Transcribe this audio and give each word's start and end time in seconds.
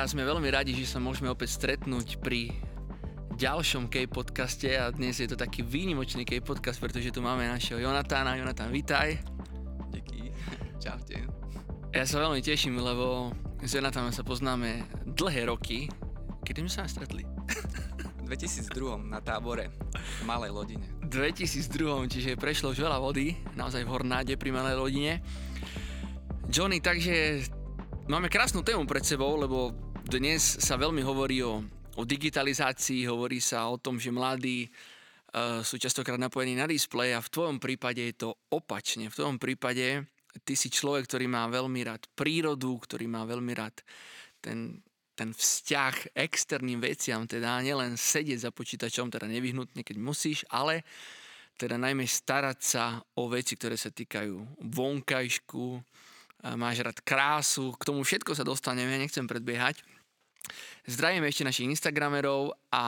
priatelia, 0.00 0.16
sme 0.16 0.32
veľmi 0.32 0.48
radi, 0.48 0.72
že 0.72 0.96
sa 0.96 0.96
môžeme 0.96 1.28
opäť 1.28 1.60
stretnúť 1.60 2.24
pri 2.24 2.56
ďalšom 3.36 3.92
K-podcaste 3.92 4.72
a 4.80 4.88
dnes 4.88 5.20
je 5.20 5.28
to 5.28 5.36
taký 5.36 5.60
výnimočný 5.60 6.24
K-podcast, 6.24 6.80
pretože 6.80 7.12
tu 7.12 7.20
máme 7.20 7.44
našeho 7.44 7.84
Jonatána. 7.84 8.32
Jonatán, 8.32 8.72
vitaj. 8.72 9.20
Díky. 9.92 10.32
Čaute. 10.80 11.28
Ja 11.92 12.08
sa 12.08 12.16
veľmi 12.16 12.40
teším, 12.40 12.80
lebo 12.80 13.36
s 13.60 13.76
Jonatánom 13.76 14.08
sa 14.08 14.24
poznáme 14.24 14.88
dlhé 15.04 15.52
roky. 15.52 15.92
Kedy 16.48 16.64
sme 16.64 16.72
sa 16.72 16.88
stretli? 16.88 17.28
V 18.24 18.32
2002 18.32 19.04
na 19.04 19.20
tábore 19.20 19.68
v 19.92 20.22
Malej 20.24 20.56
Lodine. 20.56 20.86
2002, 21.04 22.08
čiže 22.08 22.40
prešlo 22.40 22.72
už 22.72 22.80
veľa 22.80 22.96
vody, 22.96 23.36
naozaj 23.52 23.84
v 23.84 23.92
Hornáde 23.92 24.32
pri 24.40 24.48
Malej 24.48 24.80
Lodine. 24.80 25.20
Johnny, 26.48 26.80
takže 26.80 27.44
Máme 28.10 28.26
krásnu 28.26 28.66
tému 28.66 28.90
pred 28.90 29.06
sebou, 29.06 29.38
lebo 29.38 29.70
dnes 30.10 30.42
sa 30.42 30.74
veľmi 30.74 31.06
hovorí 31.06 31.38
o, 31.46 31.62
o 31.94 32.02
digitalizácii, 32.02 33.06
hovorí 33.06 33.38
sa 33.38 33.70
o 33.70 33.78
tom, 33.78 33.94
že 33.94 34.10
mladí 34.10 34.66
uh, 34.66 35.62
sú 35.62 35.78
častokrát 35.78 36.18
napojení 36.18 36.58
na 36.58 36.66
displej 36.66 37.14
a 37.14 37.22
v 37.22 37.30
tvojom 37.30 37.62
prípade 37.62 38.02
je 38.02 38.26
to 38.26 38.34
opačne. 38.50 39.06
V 39.06 39.14
tvojom 39.14 39.38
prípade 39.38 40.02
ty 40.42 40.58
si 40.58 40.66
človek, 40.66 41.06
ktorý 41.06 41.30
má 41.30 41.46
veľmi 41.46 41.86
rád 41.86 42.10
prírodu, 42.18 42.74
ktorý 42.82 43.06
má 43.06 43.22
veľmi 43.22 43.54
rád 43.54 43.86
ten, 44.42 44.82
ten 45.14 45.30
vzťah 45.30 46.18
externým 46.18 46.82
veciam, 46.82 47.22
teda 47.30 47.62
nielen 47.62 47.94
sedieť 47.94 48.44
za 48.44 48.50
počítačom, 48.50 49.14
teda 49.14 49.30
nevyhnutne, 49.30 49.86
keď 49.86 49.96
musíš, 50.02 50.42
ale 50.50 50.82
teda 51.54 51.78
najmä 51.78 52.02
starať 52.02 52.58
sa 52.58 52.98
o 53.14 53.30
veci, 53.30 53.54
ktoré 53.54 53.78
sa 53.78 53.94
týkajú 53.94 54.58
vonkajšku, 54.58 55.64
máš 56.56 56.82
rád 56.82 56.98
krásu, 57.04 57.76
k 57.76 57.86
tomu 57.86 58.02
všetko 58.02 58.32
sa 58.34 58.42
dostaneme, 58.42 58.96
nechcem 58.98 59.28
predbiehať. 59.28 59.99
Zdravím 60.88 61.28
ešte 61.28 61.46
našich 61.46 61.68
Instagramerov 61.68 62.56
a 62.72 62.84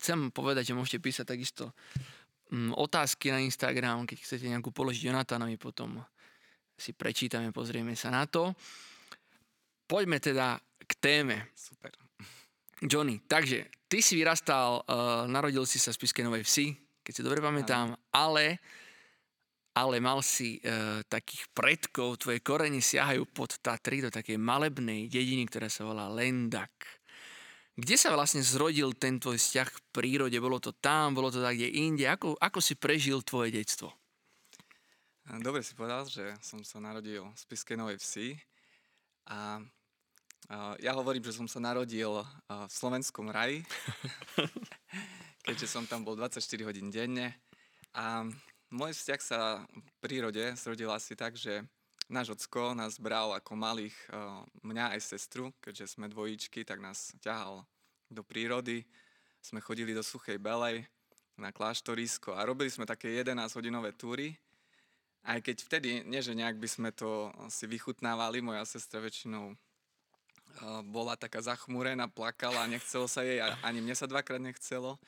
chcem 0.00 0.32
povedať, 0.32 0.72
že 0.72 0.76
môžete 0.76 0.98
písať 0.98 1.26
takisto 1.36 1.70
mm, 2.50 2.74
otázky 2.74 3.30
na 3.30 3.40
Instagram, 3.44 4.08
keď 4.08 4.18
chcete 4.24 4.46
nejakú 4.48 4.72
položiť 4.72 5.12
Jonatánovi, 5.12 5.60
potom 5.60 6.00
si 6.76 6.92
prečítame, 6.92 7.52
pozrieme 7.52 7.96
sa 7.96 8.12
na 8.12 8.24
to. 8.28 8.52
Poďme 9.86 10.18
teda 10.18 10.58
k 10.84 10.92
téme. 10.98 11.52
Super. 11.54 11.94
Johnny, 12.84 13.24
takže 13.24 13.72
ty 13.88 14.04
si 14.04 14.20
vyrastal, 14.20 14.84
uh, 14.84 15.24
narodil 15.24 15.64
si 15.64 15.80
sa 15.80 15.94
v 15.94 15.98
Spiskej 16.02 16.28
Novej 16.28 16.44
Vsi, 16.44 16.66
keď 17.00 17.12
si 17.12 17.22
dobre 17.24 17.40
pamätám, 17.40 17.96
ale 18.12 18.60
ale 18.60 18.85
mal 20.00 20.24
si 20.24 20.56
e, 20.56 21.04
takých 21.04 21.52
predkov, 21.52 22.24
tvoje 22.24 22.40
korene 22.40 22.80
siahajú 22.80 23.28
pod 23.28 23.60
Tatry 23.60 24.00
do 24.00 24.08
takej 24.08 24.40
malebnej 24.40 25.12
dediny, 25.12 25.44
ktorá 25.44 25.68
sa 25.68 25.84
volá 25.84 26.08
Lendak. 26.08 26.72
Kde 27.76 28.00
sa 28.00 28.16
vlastne 28.16 28.40
zrodil 28.40 28.96
ten 28.96 29.20
tvoj 29.20 29.36
vzťah 29.36 29.68
k 29.68 29.78
prírode? 29.92 30.40
Bolo 30.40 30.56
to 30.56 30.72
tam, 30.72 31.12
bolo 31.12 31.28
to 31.28 31.44
tak 31.44 31.60
kde 31.60 31.68
inde? 31.68 32.08
Ako, 32.08 32.40
ako 32.40 32.58
si 32.64 32.72
prežil 32.72 33.20
tvoje 33.20 33.52
detstvo? 33.52 33.92
Dobre 35.44 35.60
si 35.60 35.76
povedal, 35.76 36.08
že 36.08 36.24
som 36.40 36.64
sa 36.64 36.80
narodil 36.80 37.20
v 37.20 37.36
Spiskej 37.36 37.76
Novej 37.76 38.00
Vsi 38.00 38.28
a 39.28 39.60
ja 40.78 40.94
hovorím, 40.94 41.26
že 41.26 41.34
som 41.34 41.50
sa 41.50 41.58
narodil 41.58 42.22
v 42.46 42.70
slovenskom 42.70 43.34
raji, 43.34 43.66
keďže 45.46 45.66
som 45.66 45.82
tam 45.84 46.06
bol 46.06 46.14
24 46.14 46.38
hodín 46.62 46.94
denne 46.94 47.34
a 47.90 48.22
môj 48.70 48.92
vzťah 48.94 49.20
sa 49.22 49.62
v 49.70 49.90
prírode 50.02 50.42
zrodil 50.58 50.90
asi 50.90 51.14
tak, 51.14 51.38
že 51.38 51.62
náš 52.06 52.34
ocko 52.34 52.74
nás 52.74 52.98
bral 52.98 53.34
ako 53.34 53.54
malých, 53.58 53.96
eh, 54.10 54.16
mňa 54.62 54.98
aj 54.98 55.00
sestru, 55.02 55.50
keďže 55.62 55.98
sme 55.98 56.10
dvojičky, 56.10 56.62
tak 56.66 56.82
nás 56.82 57.14
ťahal 57.22 57.66
do 58.10 58.22
prírody. 58.22 58.86
Sme 59.42 59.62
chodili 59.62 59.94
do 59.94 60.02
Suchej 60.02 60.38
Belej 60.38 60.86
na 61.38 61.54
kláštorisko 61.54 62.34
a 62.34 62.46
robili 62.46 62.70
sme 62.70 62.88
také 62.88 63.12
11-hodinové 63.12 63.94
túry. 63.94 64.34
Aj 65.26 65.38
keď 65.42 65.56
vtedy, 65.66 65.90
nie 66.06 66.22
že 66.22 66.38
nejak 66.38 66.58
by 66.58 66.68
sme 66.70 66.90
to 66.94 67.34
si 67.50 67.66
vychutnávali, 67.66 68.38
moja 68.42 68.62
sestra 68.66 69.02
väčšinou 69.02 69.54
eh, 69.54 69.56
bola 70.86 71.14
taká 71.14 71.42
zachmúrená, 71.42 72.10
plakala 72.10 72.66
a 72.66 72.70
nechcelo 72.70 73.06
sa 73.06 73.22
jej, 73.22 73.42
ani 73.42 73.78
mne 73.82 73.94
sa 73.94 74.10
dvakrát 74.10 74.42
nechcelo 74.42 74.98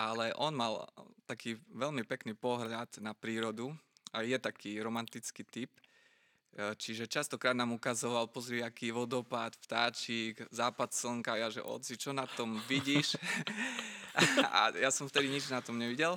ale 0.00 0.32
on 0.40 0.56
mal 0.56 0.88
taký 1.28 1.60
veľmi 1.76 2.08
pekný 2.08 2.32
pohľad 2.32 3.04
na 3.04 3.12
prírodu 3.12 3.68
a 4.16 4.24
je 4.24 4.40
taký 4.40 4.80
romantický 4.80 5.44
typ. 5.44 5.68
E, 6.56 6.72
čiže 6.74 7.04
častokrát 7.04 7.52
nám 7.52 7.76
ukazoval, 7.76 8.32
pozri, 8.32 8.64
aký 8.64 8.96
vodopád, 8.96 9.60
vtáčik, 9.60 10.40
západ 10.48 10.96
slnka, 10.96 11.36
ja 11.36 11.52
že 11.52 11.60
oci, 11.60 12.00
čo 12.00 12.16
na 12.16 12.24
tom 12.24 12.56
vidíš? 12.64 13.20
a 14.56 14.72
ja 14.80 14.88
som 14.88 15.04
vtedy 15.04 15.28
nič 15.28 15.52
na 15.52 15.60
tom 15.60 15.76
nevidel, 15.76 16.16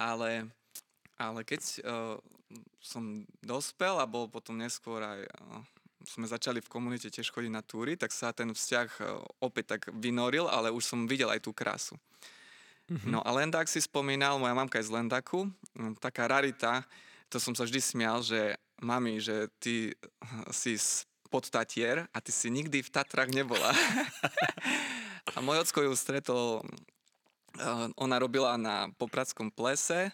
ale, 0.00 0.48
ale 1.20 1.44
keď 1.44 1.60
uh, 1.84 2.16
som 2.80 3.28
dospel 3.44 4.00
a 4.00 4.08
bol 4.08 4.26
potom 4.26 4.56
neskôr 4.56 5.04
aj 5.04 5.20
uh, 5.28 5.60
sme 6.02 6.26
začali 6.26 6.58
v 6.58 6.72
komunite 6.72 7.06
tiež 7.06 7.30
chodiť 7.30 7.52
na 7.54 7.62
túry, 7.62 7.94
tak 7.94 8.10
sa 8.10 8.34
ten 8.34 8.50
vzťah 8.50 8.88
opäť 9.38 9.78
tak 9.78 9.82
vynoril, 9.94 10.50
ale 10.50 10.74
už 10.74 10.82
som 10.82 11.06
videl 11.06 11.30
aj 11.30 11.46
tú 11.46 11.54
krásu. 11.54 11.94
Mm-hmm. 12.90 13.10
No 13.10 13.22
a 13.22 13.30
Lendák 13.30 13.70
si 13.70 13.78
spomínal, 13.78 14.38
moja 14.42 14.54
mamka 14.56 14.78
je 14.82 14.90
z 14.90 14.94
Lendaku, 14.94 15.46
taká 16.02 16.26
rarita, 16.26 16.82
to 17.32 17.38
som 17.38 17.54
sa 17.54 17.64
vždy 17.64 17.80
smial, 17.80 18.20
že 18.20 18.58
mami, 18.82 19.22
že 19.22 19.48
ty 19.62 19.94
si 20.50 20.74
z 20.76 21.06
podtatier 21.32 22.04
a 22.12 22.18
ty 22.20 22.28
si 22.28 22.52
nikdy 22.52 22.84
v 22.84 22.92
Tatrách 22.92 23.32
nebola. 23.32 23.72
a 25.32 25.40
môj 25.40 25.64
ocko 25.64 25.80
ju 25.88 25.92
stretol, 25.96 26.60
eh, 27.56 27.88
ona 27.96 28.20
robila 28.20 28.60
na 28.60 28.92
Popradskom 29.00 29.48
plese, 29.48 30.12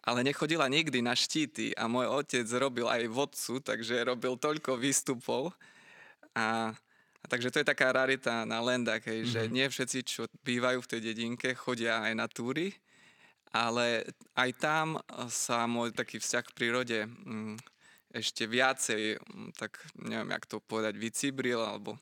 ale 0.00 0.24
nechodila 0.24 0.64
nikdy 0.72 1.04
na 1.04 1.12
štíty 1.12 1.76
a 1.76 1.84
môj 1.84 2.08
otec 2.08 2.48
robil 2.56 2.88
aj 2.88 3.12
vodcu, 3.12 3.60
takže 3.60 4.08
robil 4.08 4.40
toľko 4.40 4.80
výstupov 4.80 5.52
a 6.32 6.72
a 7.18 7.24
takže 7.26 7.50
to 7.50 7.60
je 7.60 7.70
taká 7.70 7.90
rarita 7.90 8.46
na 8.46 8.62
Lendák, 8.62 9.02
hej, 9.04 9.26
mm-hmm. 9.26 9.34
že 9.34 9.40
mhm. 9.46 9.52
nie 9.52 9.66
všetci, 9.66 9.98
čo 10.06 10.22
bývajú 10.46 10.78
v 10.82 10.90
tej 10.90 11.00
dedinke, 11.02 11.48
chodia 11.58 12.02
aj 12.06 12.12
na 12.14 12.26
túry, 12.30 12.74
ale 13.52 14.04
aj 14.36 14.50
tam 14.60 14.86
sa 15.32 15.64
môj 15.64 15.96
taký 15.96 16.20
vzťah 16.20 16.44
k 16.44 16.56
prírode 16.56 16.98
mm, 17.08 17.56
ešte 18.12 18.44
viacej, 18.44 19.16
mm, 19.16 19.50
tak 19.56 19.80
neviem, 19.96 20.30
jak 20.36 20.44
to 20.44 20.60
povedať, 20.60 21.00
vycibril, 21.00 21.64
alebo 21.64 21.96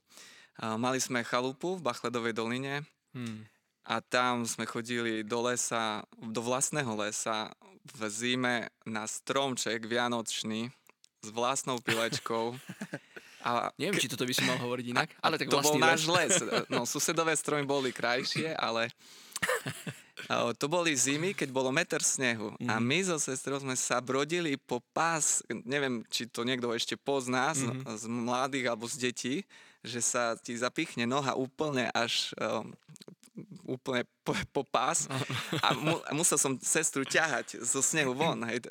a 0.57 0.81
mali 0.81 0.97
sme 0.97 1.21
chalupu 1.21 1.77
v 1.77 1.85
Bachledovej 1.85 2.33
doline 2.33 2.81
mm. 3.13 3.45
a 3.93 4.01
tam 4.01 4.49
sme 4.49 4.65
chodili 4.65 5.21
do 5.21 5.45
lesa, 5.45 6.01
do 6.17 6.41
vlastného 6.41 6.97
lesa 6.97 7.53
v 7.85 8.01
zime 8.09 8.57
na 8.89 9.05
stromček 9.05 9.85
vianočný 9.85 10.73
s 11.21 11.29
vlastnou 11.29 11.77
pilečkou 11.85 12.57
A 13.47 13.71
Neviem, 13.79 14.03
či 14.03 14.11
toto 14.11 14.27
by 14.27 14.35
som 14.35 14.51
mal 14.51 14.59
hovoriť 14.59 14.87
inak, 14.95 15.09
ale 15.23 15.39
tak 15.39 15.47
To 15.55 15.63
bol 15.63 15.79
náš 15.79 16.11
les. 16.11 16.35
No, 16.73 16.83
susedové 16.83 17.39
stromy 17.39 17.63
boli 17.63 17.95
krajšie, 17.95 18.51
ale 18.59 18.91
to 20.61 20.67
boli 20.67 20.91
zimy, 20.99 21.31
keď 21.31 21.55
bolo 21.55 21.71
meter 21.71 22.03
snehu. 22.03 22.59
Mm. 22.59 22.67
A 22.67 22.75
mhm. 22.83 22.85
my 22.85 22.99
so 23.07 23.17
sestrou 23.23 23.63
sme 23.63 23.79
sa 23.79 24.03
brodili 24.03 24.59
po 24.59 24.83
pás, 24.91 25.47
neviem, 25.63 26.03
či 26.11 26.27
to 26.27 26.43
niekto 26.43 26.75
ešte 26.75 26.99
pozná 26.99 27.55
z, 27.55 27.71
mm. 27.71 27.87
z 27.95 28.05
mladých 28.11 28.67
alebo 28.67 28.91
z 28.91 28.97
detí, 28.99 29.35
že 29.87 30.03
sa 30.03 30.35
ti 30.35 30.59
zapichne 30.59 31.07
noha 31.07 31.39
úplne 31.39 31.87
až 31.95 32.35
um, 32.43 32.75
úplne 33.69 34.03
po, 34.25 34.33
po 34.51 34.63
pás 34.65 35.11
a, 35.61 35.77
mu, 35.77 36.01
a 36.09 36.11
musel 36.17 36.41
som 36.41 36.57
sestru 36.59 37.05
ťahať 37.05 37.61
zo 37.61 37.85
snehu 37.85 38.17
von. 38.17 38.41
Hej, 38.49 38.65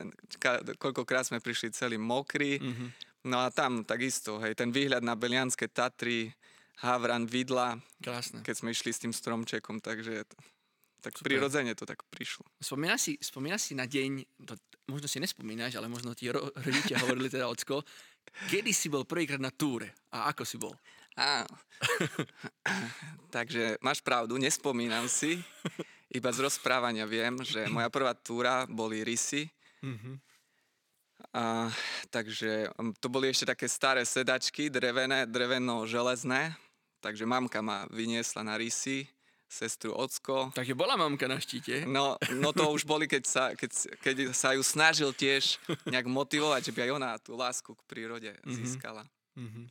koľkokrát 0.80 1.28
sme 1.28 1.44
prišli 1.44 1.70
celý 1.72 2.02
mokrý, 2.02 2.58
mm-hmm. 2.58 2.90
No 3.26 3.42
a 3.42 3.50
tam 3.50 3.82
takisto, 3.82 4.38
hej, 4.38 4.54
ten 4.54 4.70
výhľad 4.70 5.02
na 5.02 5.18
Belianské 5.18 5.66
Tatry, 5.66 6.30
Havran, 6.86 7.26
Vidla, 7.26 7.74
Krásne. 7.98 8.46
keď 8.46 8.56
sme 8.62 8.70
išli 8.70 8.94
s 8.94 9.02
tým 9.02 9.10
stromčekom, 9.10 9.82
takže 9.82 10.30
tak 11.02 11.18
Super. 11.18 11.34
prirodzene 11.34 11.74
to 11.74 11.90
tak 11.90 12.06
prišlo. 12.10 12.46
Spomínaš 12.62 13.02
si, 13.10 13.14
spomínaš 13.22 13.70
si 13.70 13.74
na 13.74 13.86
deň, 13.90 14.42
to, 14.46 14.54
možno 14.90 15.08
si 15.10 15.18
nespomínaš, 15.22 15.78
ale 15.78 15.90
možno 15.90 16.14
ti 16.18 16.30
ro- 16.30 16.50
rodičia 16.54 17.02
hovorili 17.02 17.30
teda 17.30 17.46
ocko, 17.50 17.86
kedy 18.50 18.74
si 18.74 18.90
bol 18.90 19.06
prvýkrát 19.06 19.42
na 19.42 19.54
túre 19.54 19.94
a 20.14 20.30
ako 20.30 20.44
si 20.46 20.58
bol? 20.58 20.74
Á, 21.16 21.46
takže 23.36 23.78
máš 23.80 24.02
pravdu, 24.02 24.36
nespomínam 24.42 25.06
si, 25.06 25.40
iba 26.10 26.30
z 26.34 26.42
rozprávania 26.44 27.06
viem, 27.06 27.38
že 27.46 27.70
moja 27.70 27.88
prvá 27.94 28.18
túra 28.18 28.66
boli 28.66 29.06
rysy, 29.06 29.48
mm-hmm. 29.86 30.16
A, 31.36 31.68
takže 32.16 32.72
um, 32.80 32.96
to 32.96 33.12
boli 33.12 33.28
ešte 33.28 33.52
také 33.52 33.68
staré 33.68 34.08
sedačky, 34.08 34.72
drevené, 34.72 35.28
dreveno-železné. 35.28 36.56
Takže 37.04 37.28
mamka 37.28 37.60
ma 37.60 37.84
vyniesla 37.92 38.40
na 38.40 38.56
rysy, 38.56 39.04
sestru 39.52 39.92
Ocko. 39.92 40.56
Takže 40.56 40.72
bola 40.72 40.96
mamka 40.96 41.28
na 41.28 41.36
štíte? 41.36 41.84
No, 41.84 42.16
no 42.40 42.50
to 42.56 42.72
už 42.72 42.88
boli, 42.88 43.06
keď 43.06 43.24
sa, 43.28 43.44
keď, 43.52 44.00
keď 44.00 44.16
sa 44.32 44.56
ju 44.56 44.64
snažil 44.64 45.12
tiež 45.12 45.60
nejak 45.92 46.08
motivovať, 46.08 46.72
že 46.72 46.74
by 46.74 46.80
aj 46.88 46.92
ona 46.96 47.10
tú 47.20 47.36
lásku 47.36 47.72
k 47.76 47.82
prírode 47.84 48.32
mm-hmm. 48.32 48.56
získala. 48.56 49.04
Mm-hmm. 49.36 49.66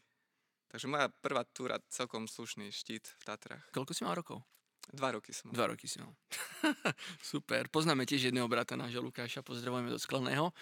Takže 0.69 0.87
moja 0.91 1.07
prvá 1.25 1.49
túra 1.49 1.81
celkom 1.89 2.29
slušný 2.29 2.69
štít 2.77 3.09
v 3.09 3.23
Tatrách. 3.25 3.65
Koľko 3.73 3.97
si 3.97 4.05
mal 4.05 4.21
rokov? 4.21 4.45
Dva 4.93 5.17
roky 5.17 5.33
som 5.33 5.49
mal. 5.49 5.55
Dva 5.57 5.67
roky 5.73 5.89
si 5.89 5.97
mal. 5.97 6.13
Super. 7.33 7.73
Poznáme 7.73 8.05
tiež 8.05 8.29
jedného 8.29 8.45
brata 8.53 8.77
nášho 8.77 9.01
Lukáša, 9.01 9.41
pozdravujeme 9.41 9.89
do 9.89 9.97
Skleného. 9.97 10.53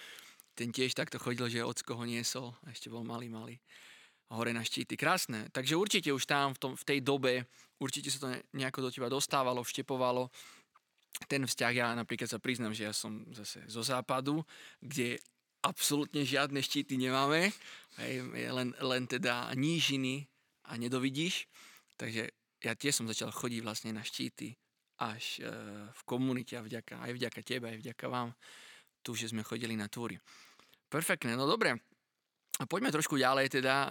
Ten 0.53 0.69
tiež 0.69 0.93
takto 0.93 1.17
chodil, 1.17 1.49
že 1.49 1.65
ocko 1.65 1.97
ho 1.97 2.05
niesol 2.05 2.53
a 2.65 2.73
ešte 2.73 2.89
bol 2.93 3.01
malý, 3.01 3.29
malý 3.29 3.57
hore 4.33 4.49
na 4.49 4.65
štíty. 4.65 4.97
Krásne. 4.97 5.49
Takže 5.53 5.77
určite 5.77 6.09
už 6.09 6.25
tam 6.25 6.57
v, 6.57 6.59
tom, 6.59 6.71
v 6.73 6.83
tej 6.83 6.99
dobe, 7.05 7.45
určite 7.77 8.09
sa 8.09 8.25
to 8.25 8.27
nejako 8.57 8.89
do 8.89 8.89
teba 8.89 9.07
dostávalo, 9.07 9.61
vštepovalo. 9.61 10.33
Ten 11.29 11.45
vzťah, 11.45 11.73
ja 11.73 11.87
napríklad 11.93 12.25
sa 12.25 12.41
priznám, 12.41 12.73
že 12.73 12.89
ja 12.89 12.93
som 12.93 13.21
zase 13.29 13.61
zo 13.69 13.85
západu, 13.85 14.41
kde 14.81 15.21
absolútne 15.61 16.25
žiadne 16.25 16.59
štíty 16.59 16.97
nemáme, 16.99 17.53
hej, 18.01 18.13
len, 18.51 18.73
len 18.75 19.03
teda 19.05 19.53
nížiny 19.53 20.27
a 20.67 20.75
nedovidíš. 20.75 21.45
Takže 21.95 22.33
ja 22.65 22.73
tiež 22.73 22.99
som 22.99 23.07
začal 23.07 23.31
chodiť 23.31 23.61
vlastne 23.63 23.91
na 23.95 24.03
štíty 24.03 24.57
až 24.99 25.39
e, 25.39 25.47
v 25.87 26.01
komunite 26.03 26.57
a 26.57 26.65
vďaka, 26.65 26.99
aj 26.99 27.11
vďaka 27.15 27.39
tebe, 27.45 27.65
aj 27.69 27.79
vďaka 27.79 28.05
vám, 28.09 28.35
tu, 29.05 29.15
že 29.15 29.31
sme 29.31 29.45
chodili 29.45 29.77
na 29.77 29.87
túry. 29.87 30.19
Perfektne, 30.93 31.33
no 31.33 31.49
dobre. 31.49 31.73
A 32.61 32.69
poďme 32.69 32.93
trošku 32.93 33.17
ďalej 33.17 33.49
teda, 33.49 33.75
e, 33.81 33.89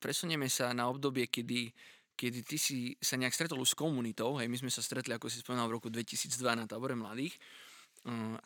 presunieme 0.00 0.48
sa 0.48 0.72
na 0.72 0.88
obdobie, 0.88 1.28
kedy, 1.28 1.68
kedy 2.16 2.40
ty 2.40 2.56
si 2.56 2.96
sa 2.96 3.20
nejak 3.20 3.36
stretol 3.36 3.60
s 3.60 3.76
komunitou, 3.76 4.40
hej, 4.40 4.48
my 4.48 4.56
sme 4.56 4.72
sa 4.72 4.80
stretli, 4.80 5.12
ako 5.12 5.28
si 5.28 5.44
spomínal, 5.44 5.68
v 5.68 5.76
roku 5.76 5.92
2002 5.92 6.32
na 6.56 6.64
tábore 6.64 6.96
mladých. 6.96 7.36
E, 7.36 7.40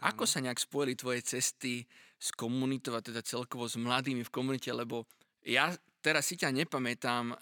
ako 0.02 0.26
sa 0.26 0.42
nejak 0.42 0.58
spojili 0.58 0.98
tvoje 0.98 1.22
cesty 1.22 1.86
s 2.18 2.34
komunitou 2.34 2.98
a 2.98 3.00
teda 3.00 3.22
celkovo 3.22 3.70
s 3.70 3.78
mladými 3.78 4.26
v 4.26 4.34
komunite, 4.34 4.74
lebo 4.74 5.06
ja 5.46 5.70
teraz 6.02 6.26
si 6.26 6.34
ťa 6.34 6.50
nepamätám 6.50 7.30
uh, 7.30 7.38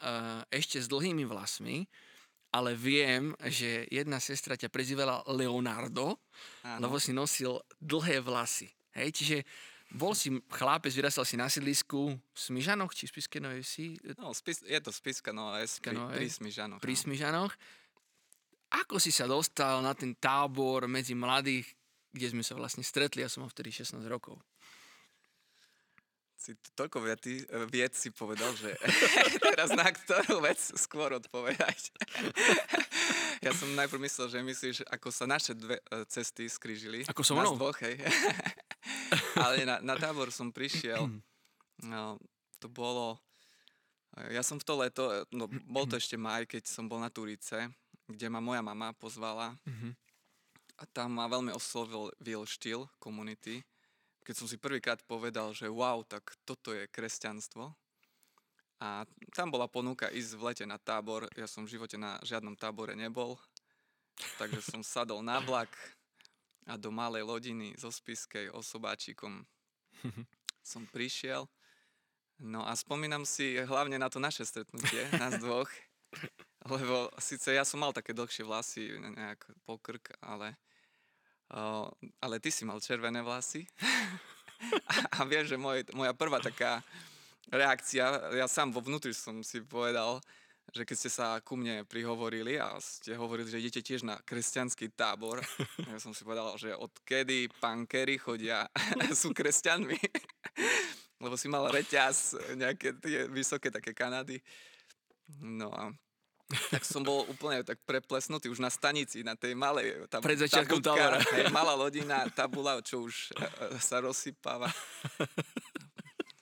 ešte 0.52 0.80
s 0.80 0.86
dlhými 0.88 1.24
vlasmi, 1.24 1.88
ale 2.52 2.72
viem, 2.76 3.32
že 3.48 3.84
jedna 3.92 4.20
sestra 4.20 4.56
ťa 4.56 4.72
prezývala 4.72 5.24
Leonardo, 5.28 6.20
ano. 6.64 6.80
lebo 6.80 6.96
si 6.96 7.12
nosil 7.12 7.60
dlhé 7.80 8.24
vlasy. 8.24 8.68
Hej, 8.96 9.08
čiže 9.12 9.38
bol 9.94 10.18
si 10.18 10.34
chlápec, 10.50 10.90
vyrastal 10.90 11.22
si 11.22 11.38
na 11.38 11.46
sídlisku 11.46 12.10
v 12.10 12.38
Smižanoch, 12.38 12.90
či 12.90 13.06
v 13.06 13.12
Spiske 13.14 13.38
Novej 13.38 13.62
si? 13.62 13.94
No, 14.18 14.34
spis, 14.34 14.66
je 14.66 14.80
to 14.82 14.90
Spiska 14.90 15.30
Nová, 15.30 15.62
pri, 15.62 15.94
pri 15.94 16.26
Smižanoch. 16.26 16.80
Pri 16.82 16.94
Smižanoch. 16.98 17.54
Ako 18.82 18.98
si 18.98 19.14
sa 19.14 19.30
dostal 19.30 19.78
na 19.78 19.94
ten 19.94 20.18
tábor 20.18 20.90
medzi 20.90 21.14
mladých, 21.14 21.70
kde 22.10 22.34
sme 22.34 22.42
sa 22.42 22.58
vlastne 22.58 22.82
stretli, 22.82 23.22
ja 23.22 23.30
som 23.30 23.46
mal 23.46 23.52
vtedy 23.54 23.70
16 23.70 24.02
rokov 24.10 24.42
si 26.36 26.52
toľko 26.76 27.00
viety, 27.00 27.40
vied 27.72 27.96
si 27.96 28.12
povedal, 28.12 28.52
že 28.52 28.76
teraz 29.56 29.72
na 29.72 29.88
ktorú 29.88 30.44
vec 30.44 30.60
skôr 30.76 31.16
odpovedať. 31.16 31.90
ja 33.46 33.52
som 33.56 33.72
najprv 33.72 34.04
myslel, 34.04 34.28
že 34.28 34.38
myslíš, 34.44 34.76
ako 34.92 35.08
sa 35.08 35.24
naše 35.24 35.56
dve 35.56 35.80
e, 35.80 36.04
cesty 36.12 36.44
skrížili. 36.46 37.08
Ako 37.08 37.24
som 37.24 37.40
mnou? 37.40 37.56
dvoch, 37.56 37.80
hej. 37.80 37.96
Ale 39.42 39.64
na, 39.64 39.80
na 39.80 39.96
tábor 39.96 40.28
som 40.28 40.52
prišiel. 40.52 41.08
No, 41.82 42.20
to 42.60 42.68
bolo... 42.68 43.16
Ja 44.32 44.40
som 44.40 44.56
v 44.56 44.64
to 44.64 44.74
leto, 44.80 45.04
no 45.28 45.44
bol 45.68 45.84
to 45.84 46.00
ešte 46.00 46.16
maj, 46.16 46.48
keď 46.48 46.64
som 46.64 46.88
bol 46.88 46.96
na 46.96 47.12
Turice, 47.12 47.68
kde 48.08 48.32
ma 48.32 48.40
moja 48.40 48.64
mama 48.64 48.92
pozvala. 48.96 49.56
Mhm. 49.64 49.92
A 50.76 50.84
tam 50.92 51.16
ma 51.16 51.24
veľmi 51.24 51.56
oslovil 51.56 52.12
štýl 52.44 52.84
komunity 53.00 53.64
keď 54.26 54.34
som 54.34 54.50
si 54.50 54.58
prvýkrát 54.58 54.98
povedal, 55.06 55.54
že 55.54 55.70
wow, 55.70 56.02
tak 56.02 56.34
toto 56.42 56.74
je 56.74 56.90
kresťanstvo. 56.90 57.70
A 58.82 59.06
tam 59.32 59.54
bola 59.54 59.70
ponuka 59.70 60.10
ísť 60.10 60.32
v 60.34 60.44
lete 60.50 60.64
na 60.66 60.82
tábor. 60.82 61.30
Ja 61.38 61.46
som 61.46 61.62
v 61.62 61.78
živote 61.78 61.94
na 61.94 62.18
žiadnom 62.26 62.58
tábore 62.58 62.98
nebol. 62.98 63.38
Takže 64.42 64.60
som 64.66 64.82
sadol 64.82 65.22
na 65.22 65.38
vlak 65.38 65.70
a 66.66 66.74
do 66.74 66.90
malej 66.90 67.22
lodiny 67.22 67.78
zo 67.78 67.94
Spiskej 67.94 68.50
osobáčikom 68.50 69.46
som 70.74 70.82
prišiel. 70.90 71.46
No 72.42 72.66
a 72.66 72.74
spomínam 72.76 73.22
si 73.24 73.56
hlavne 73.56 73.96
na 73.96 74.10
to 74.10 74.20
naše 74.20 74.44
stretnutie, 74.44 75.08
nás 75.16 75.38
dvoch. 75.38 75.70
Lebo 76.66 77.08
síce 77.22 77.54
ja 77.54 77.62
som 77.62 77.78
mal 77.78 77.94
také 77.94 78.10
dlhšie 78.10 78.42
vlasy, 78.42 78.98
nejak 78.98 79.46
pokrk, 79.62 80.18
ale 80.18 80.58
Ale 82.20 82.36
ty 82.42 82.50
si 82.50 82.66
mal 82.66 82.82
červené 82.82 83.22
vlasy. 83.22 83.66
a, 84.90 85.20
a 85.20 85.28
vieš, 85.28 85.54
že 85.54 85.56
môj, 85.60 85.86
moja 85.94 86.12
prvá 86.16 86.42
taká 86.42 86.82
reakcia, 87.52 88.34
ja 88.34 88.46
sám 88.50 88.74
vo 88.74 88.82
vnútri 88.82 89.14
som 89.14 89.38
si 89.46 89.62
povedal, 89.62 90.18
že 90.74 90.82
keď 90.82 90.96
ste 90.98 91.10
sa 91.12 91.38
ku 91.38 91.54
mne 91.54 91.86
prihovorili 91.86 92.58
a 92.58 92.74
ste 92.82 93.14
hovorili, 93.14 93.46
že 93.46 93.62
idete 93.62 93.82
tiež 93.86 94.02
na 94.02 94.18
kresťanský 94.18 94.90
tábor, 94.98 95.38
ja 95.92 95.98
som 96.02 96.10
si 96.10 96.26
povedal, 96.26 96.58
že 96.58 96.74
odkedy 96.74 97.46
pankery 97.62 98.18
chodia, 98.18 98.66
sú 99.14 99.30
kresťanmi. 99.30 100.00
Lebo 101.22 101.38
si 101.38 101.48
mal 101.48 101.64
reťaz, 101.70 102.36
nejaké 102.58 102.92
tie 103.00 103.24
vysoké 103.30 103.72
také 103.72 103.96
Kanady. 103.96 104.36
No 105.40 105.72
a 105.72 105.88
tak 106.46 106.86
som 106.86 107.02
bol 107.02 107.26
úplne 107.26 107.66
tak 107.66 107.82
preplesnutý 107.82 108.46
už 108.46 108.62
na 108.62 108.70
stanici, 108.70 109.26
na 109.26 109.34
tej 109.34 109.58
malej. 109.58 110.06
Tam, 110.06 110.22
Pred 110.22 110.46
začiatkom 110.46 110.78
tábora. 110.78 111.18
Hej, 111.34 111.50
malá 111.50 111.74
lodina, 111.74 112.22
tabula, 112.30 112.78
čo 112.82 113.02
už 113.02 113.34
uh, 113.34 113.74
sa 113.82 113.98
rozsypáva. 113.98 114.70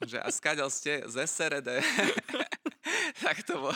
že 0.05 0.21
a 0.21 0.29
skáďal 0.29 0.69
ste 0.69 1.01
z 1.09 1.25
SRD. 1.25 1.81
tak 3.25 3.41
to 3.49 3.56
bol, 3.56 3.75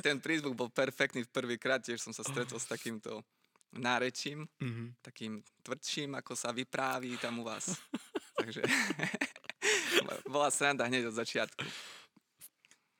ten 0.00 0.22
prízvuk 0.22 0.54
bol 0.54 0.70
perfektný 0.70 1.26
v 1.26 1.34
prvýkrát, 1.34 1.82
tiež 1.82 1.98
som 1.98 2.14
sa 2.14 2.22
stretol 2.22 2.62
s 2.62 2.70
takýmto 2.70 3.26
nárečím, 3.74 4.46
mm-hmm. 4.62 5.02
takým 5.02 5.42
tvrdším, 5.66 6.14
ako 6.14 6.38
sa 6.38 6.54
vypráví 6.54 7.18
tam 7.18 7.42
u 7.42 7.44
vás. 7.44 7.74
Takže 8.38 8.62
bola 10.34 10.50
sranda 10.54 10.86
hneď 10.86 11.10
od 11.10 11.18
začiatku. 11.18 11.64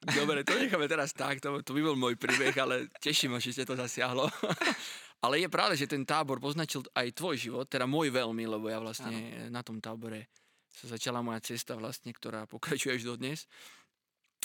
Dobre, 0.05 0.45
to 0.45 0.53
necháme 0.61 0.85
teraz 0.85 1.17
tak, 1.17 1.41
to, 1.41 1.65
to 1.65 1.73
by 1.73 1.81
bol 1.81 1.97
môj 1.97 2.21
príbeh, 2.21 2.53
ale 2.61 2.93
teším 3.01 3.37
ma, 3.37 3.39
že 3.41 3.57
ste 3.57 3.65
to 3.65 3.73
zasiahlo. 3.73 4.29
ale 5.25 5.41
je 5.41 5.49
pravda, 5.49 5.73
že 5.73 5.89
ten 5.89 6.05
tábor 6.05 6.37
poznačil 6.37 6.85
aj 6.93 7.17
tvoj 7.17 7.37
život, 7.41 7.65
teda 7.65 7.89
môj 7.89 8.13
veľmi, 8.13 8.45
lebo 8.45 8.69
ja 8.69 8.77
vlastne 8.77 9.49
ano. 9.49 9.55
na 9.55 9.65
tom 9.65 9.81
tábore 9.81 10.29
sa 10.69 10.91
začala 10.91 11.25
moja 11.25 11.41
cesta 11.41 11.79
vlastne, 11.79 12.13
ktorá 12.13 12.45
pokračuje 12.51 13.01
až 13.01 13.03
dodnes. 13.15 13.49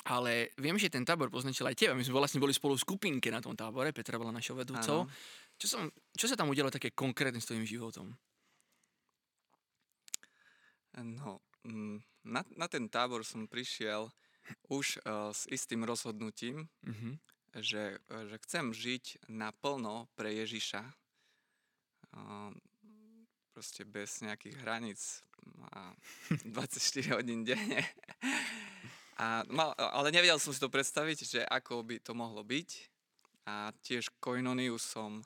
Ale 0.08 0.56
viem, 0.56 0.80
že 0.80 0.88
ten 0.88 1.04
tábor 1.04 1.28
poznačil 1.28 1.68
aj 1.68 1.76
teba. 1.76 1.92
My 1.92 2.08
sme 2.08 2.16
vlastne 2.16 2.40
boli 2.40 2.56
spolu 2.56 2.80
v 2.80 2.86
skupinke 2.88 3.28
na 3.28 3.44
tom 3.44 3.52
tábore, 3.52 3.92
Petra 3.92 4.16
bola 4.16 4.32
našou 4.32 4.56
vedúcou. 4.56 5.04
Čo, 5.60 5.68
som, 5.68 5.82
čo 6.16 6.26
sa 6.32 6.40
tam 6.40 6.48
udialo 6.48 6.72
také 6.72 6.96
konkrétne 6.96 7.44
s 7.44 7.52
tvojim 7.52 7.68
životom? 7.68 8.16
No, 11.04 11.44
mm, 11.68 12.00
na, 12.32 12.42
na 12.56 12.68
ten 12.72 12.88
tábor 12.88 13.28
som 13.28 13.44
prišiel 13.44 14.08
už 14.68 15.02
uh, 15.04 15.34
s 15.34 15.46
istým 15.50 15.84
rozhodnutím, 15.84 16.70
mm-hmm. 16.86 17.14
že, 17.60 17.98
uh, 17.98 18.24
že 18.30 18.36
chcem 18.46 18.74
žiť 18.74 19.30
naplno 19.30 20.10
pre 20.16 20.34
Ježiša. 20.34 20.82
Uh, 22.10 22.54
proste 23.54 23.84
bez 23.84 24.24
nejakých 24.24 24.56
hraníc 24.64 25.22
a 25.76 25.92
24 26.56 27.20
hodín 27.20 27.44
denne. 27.44 27.84
A 29.20 29.44
mal, 29.52 29.76
ale 29.76 30.16
nevedel 30.16 30.40
som 30.40 30.56
si 30.56 30.64
to 30.64 30.72
predstaviť, 30.72 31.18
že 31.28 31.42
ako 31.44 31.84
by 31.84 32.00
to 32.00 32.16
mohlo 32.16 32.40
byť. 32.40 32.70
A 33.50 33.76
tiež 33.84 34.14
koinoniu 34.24 34.80
som 34.80 35.20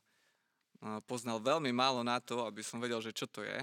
poznal 1.07 1.39
veľmi 1.39 1.71
málo 1.71 2.03
na 2.03 2.19
to, 2.19 2.43
aby 2.43 2.65
som 2.65 2.81
vedel, 2.81 2.99
že 2.99 3.15
čo 3.15 3.27
to 3.27 3.43
je. 3.43 3.59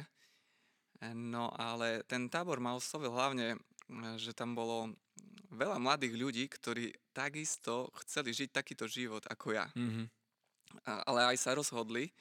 No 1.16 1.48
ale 1.56 2.04
ten 2.04 2.28
tábor 2.28 2.60
ma 2.60 2.76
oslovil 2.76 3.12
hlavne, 3.12 3.56
že 4.20 4.36
tam 4.36 4.52
bolo 4.52 4.92
veľa 5.50 5.78
mladých 5.83 6.14
ľudí, 6.14 6.45
ktorí 6.47 6.95
takisto 7.11 7.90
chceli 8.04 8.30
žiť 8.30 8.49
takýto 8.54 8.87
život 8.87 9.26
ako 9.26 9.54
ja. 9.54 9.66
Mm-hmm. 9.75 10.07
A, 10.87 10.92
ale 11.11 11.35
aj 11.35 11.37
sa 11.42 11.59
rozhodli, 11.59 12.14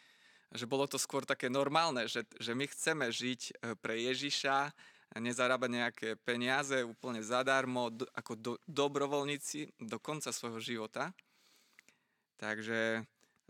že 0.49 0.65
bolo 0.65 0.89
to 0.89 0.97
skôr 0.97 1.21
také 1.21 1.45
normálne, 1.45 2.09
že, 2.09 2.25
že 2.41 2.57
my 2.57 2.65
chceme 2.65 3.05
žiť 3.13 3.41
e, 3.45 3.51
pre 3.77 4.01
Ježiša, 4.01 4.73
nezarábať 5.17 5.69
nejaké 5.73 6.07
peniaze 6.21 6.85
úplne 6.85 7.21
zadarmo, 7.25 7.89
do, 7.89 8.05
ako 8.13 8.33
do, 8.37 8.53
dobrovoľníci 8.69 9.81
do 9.81 9.97
konca 9.97 10.29
svojho 10.29 10.61
života. 10.61 11.09
Takže 12.37 13.05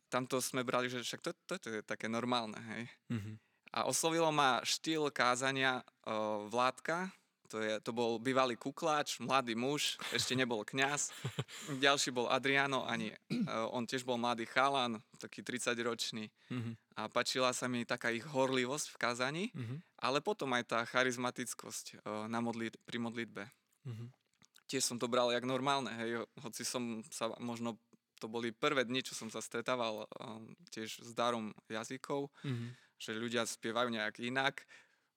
tamto 0.07 0.39
sme 0.39 0.63
brali, 0.63 0.87
že 0.87 1.03
však 1.03 1.19
to, 1.19 1.31
to, 1.43 1.53
to 1.59 1.67
je 1.79 1.81
také 1.83 2.07
normálne. 2.07 2.55
Hej. 2.75 2.83
Mm-hmm. 3.11 3.35
A 3.75 3.79
oslovilo 3.85 4.31
ma 4.31 4.63
štýl 4.63 5.11
kázania 5.11 5.83
o, 6.07 6.47
Vládka, 6.47 7.11
to, 7.49 7.57
je, 7.59 7.73
to 7.81 7.91
bol 7.91 8.21
bývalý 8.21 8.53
kukláč, 8.53 9.17
mladý 9.17 9.57
muž, 9.57 9.97
ešte 10.13 10.37
nebol 10.37 10.61
kňaz. 10.61 11.09
Ďalší 11.85 12.13
bol 12.13 12.29
Adriano, 12.29 12.85
ani 12.85 13.09
uh, 13.09 13.73
on 13.73 13.89
tiež 13.89 14.05
bol 14.05 14.21
mladý 14.21 14.45
chalan, 14.45 15.01
taký 15.17 15.41
30-ročný. 15.41 16.29
Mm-hmm. 16.53 16.73
A 17.01 17.09
pačila 17.09 17.49
sa 17.51 17.65
mi 17.65 17.83
taká 17.83 18.13
ich 18.13 18.23
horlivosť 18.23 18.93
v 18.93 18.97
kazaní, 19.01 19.45
mm-hmm. 19.49 19.77
ale 20.05 20.21
potom 20.21 20.53
aj 20.53 20.63
tá 20.69 20.79
charizmatickosť 20.85 22.05
uh, 22.05 22.29
na 22.29 22.39
modlit- 22.39 22.77
pri 22.85 23.01
modlitbe. 23.01 23.43
Mm-hmm. 23.89 24.07
tiež 24.69 24.85
som 24.85 25.01
to 25.01 25.09
bral 25.09 25.33
jak 25.33 25.47
normálne, 25.47 25.89
hej, 25.97 26.21
hoci 26.45 26.61
som 26.61 27.01
sa 27.09 27.33
možno 27.41 27.79
to 28.19 28.27
boli 28.27 28.51
prvé 28.51 28.83
dni, 28.83 28.99
čo 28.99 29.15
som 29.15 29.31
sa 29.31 29.39
stretával 29.39 30.03
um, 30.03 30.51
tiež 30.69 30.99
s 31.01 31.11
darom 31.15 31.55
jazykov, 31.71 32.27
Mhm. 32.43 32.75
že 32.99 33.15
ľudia 33.15 33.47
spievajú 33.47 33.87
nejak 33.95 34.19
inak, 34.19 34.67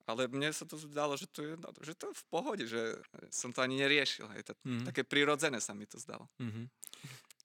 ale 0.06 0.26
mne 0.26 0.50
sa 0.50 0.64
to 0.64 0.75
zdalo, 0.76 1.14
že 1.14 1.26
to 1.30 1.40
je, 1.42 1.52
no, 1.56 1.68
že 1.80 1.94
to 1.94 2.11
je 2.11 2.14
v 2.16 2.25
pohode, 2.26 2.64
že 2.66 2.99
som 3.30 3.50
to 3.50 3.61
ani 3.61 3.78
neriešil. 3.78 4.26
Hej, 4.32 4.50
to, 4.50 4.52
Mhm. 4.62 4.87
Také 4.88 5.02
prirodzené 5.02 5.59
sa 5.59 5.73
mi 5.73 5.87
to 5.87 5.99
zdalo. 5.99 6.26
Mhm. 6.38 6.66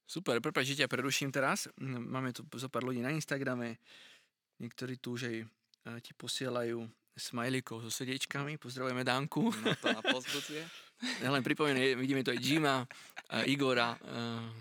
Super, 0.08 0.40
prepáč, 0.40 0.72
že 0.72 0.84
ťa 0.84 0.88
preruším 0.88 1.30
teraz. 1.30 1.68
Máme 1.84 2.32
tu 2.32 2.48
zo 2.56 2.72
pár 2.72 2.88
ľudí 2.88 3.04
na 3.04 3.12
Instagrame. 3.12 3.76
Niektorí 4.64 4.98
tu 4.98 5.20
už 5.20 5.28
aj 5.28 5.36
ti 6.00 6.16
posielajú 6.16 6.80
smajlíkov 7.18 7.84
so 7.84 7.92
srdiečkami. 7.92 8.56
Pozdravujeme 8.56 9.04
Danku. 9.04 9.52
No 9.52 9.76
to 9.76 9.88
na 9.92 10.02
pozbudzie. 10.02 10.64
Ja 11.22 11.30
len 11.30 11.46
pripomeniem, 11.46 11.94
vidíme 12.02 12.26
tu 12.26 12.34
aj 12.34 12.42
Jima, 12.42 12.82
Igora, 13.46 13.94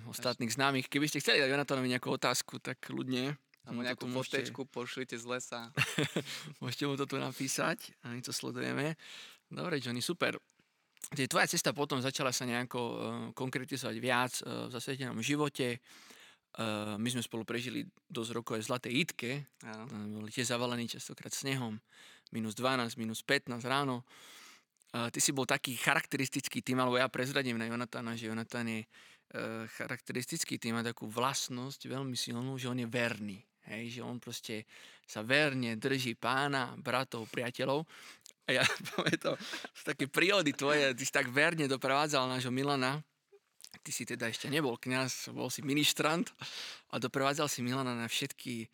ostatných 0.05 0.53
známych. 0.53 0.85
Keby 0.85 1.09
ste 1.09 1.25
chceli 1.25 1.41
dať 1.41 1.49
Jonatánovi 1.49 1.89
nejakú 1.89 2.13
otázku, 2.13 2.61
tak 2.61 2.77
ľudne 2.93 3.41
Alebo 3.67 3.77
mu 3.77 3.81
to 3.83 3.87
nejakú 3.91 4.07
môžete- 4.07 4.47
fotečku 4.47 4.61
pošlite 4.71 5.19
z 5.19 5.27
lesa. 5.27 5.75
Môžete 6.63 6.87
mu 6.87 6.95
to 6.95 7.05
tu 7.11 7.19
napísať 7.19 7.91
a 8.07 8.15
my 8.15 8.23
to 8.23 8.31
sledujeme. 8.31 8.95
Dobre, 9.51 9.83
Johnny, 9.83 9.99
super. 9.99 10.39
Tie 11.15 11.31
tvoja 11.31 11.47
cesta 11.47 11.71
potom 11.71 12.03
začala 12.03 12.35
sa 12.35 12.47
nejako 12.47 12.81
uh, 12.83 12.97
konkretizovať 13.35 13.97
viac 14.03 14.33
uh, 14.43 14.67
v 14.67 14.75
zasvetenom 14.75 15.19
živote. 15.23 15.79
Uh, 16.57 16.99
my 16.99 17.07
sme 17.11 17.23
spolu 17.23 17.47
prežili 17.47 17.87
dosť 18.11 18.31
rokov 18.33 18.59
aj 18.59 18.63
v 18.63 18.69
Zlatej 18.71 18.93
Itke. 18.95 19.31
Áno. 19.63 19.87
Uh, 19.87 20.23
boli 20.23 20.35
tie 20.35 20.43
zavalení 20.43 20.91
častokrát 20.91 21.31
snehom. 21.31 21.79
Minus 22.35 22.59
12, 22.59 22.99
minus 22.99 23.23
15 23.23 23.63
ráno. 23.67 24.03
Uh, 24.91 25.07
ty 25.15 25.23
si 25.23 25.31
bol 25.31 25.47
taký 25.47 25.79
charakteristický 25.79 26.63
tým, 26.63 26.83
alebo 26.83 26.99
ja 26.99 27.07
prezradím 27.07 27.59
na 27.59 27.71
Jonatána, 27.71 28.19
že 28.19 28.27
Jonatán 28.27 28.67
je 28.67 28.83
uh, 28.83 29.69
charakteristický 29.79 30.59
tým, 30.59 30.75
má 30.75 30.83
takú 30.83 31.07
vlastnosť 31.07 31.87
veľmi 31.87 32.19
silnú, 32.19 32.59
že 32.59 32.67
on 32.67 32.83
je 32.83 32.89
verný. 32.89 33.47
Hej, 33.67 33.99
že 33.99 34.01
on 34.03 34.23
proste 34.23 34.67
sa 35.07 35.23
verne 35.23 35.79
drží 35.79 36.15
pána, 36.19 36.75
bratov, 36.79 37.31
priateľov. 37.31 37.87
A 38.47 38.63
ja 38.63 38.65
to, 39.25 39.35
z 39.75 39.83
také 39.83 40.07
príhody 40.07 40.55
tvoje, 40.55 40.95
ty 40.95 41.03
si 41.03 41.13
tak 41.15 41.31
verne 41.31 41.67
doprevádzal 41.67 42.31
nášho 42.31 42.55
Milana, 42.55 43.03
ty 43.83 43.91
si 43.91 44.07
teda 44.07 44.31
ešte 44.31 44.47
nebol 44.47 44.79
kňaz, 44.79 45.35
bol 45.35 45.51
si 45.51 45.63
ministrant 45.67 46.31
a 46.91 46.99
doprevádzal 47.03 47.51
si 47.51 47.63
Milana 47.63 47.95
na 47.95 48.07
všetky, 48.07 48.67
e, 48.67 48.69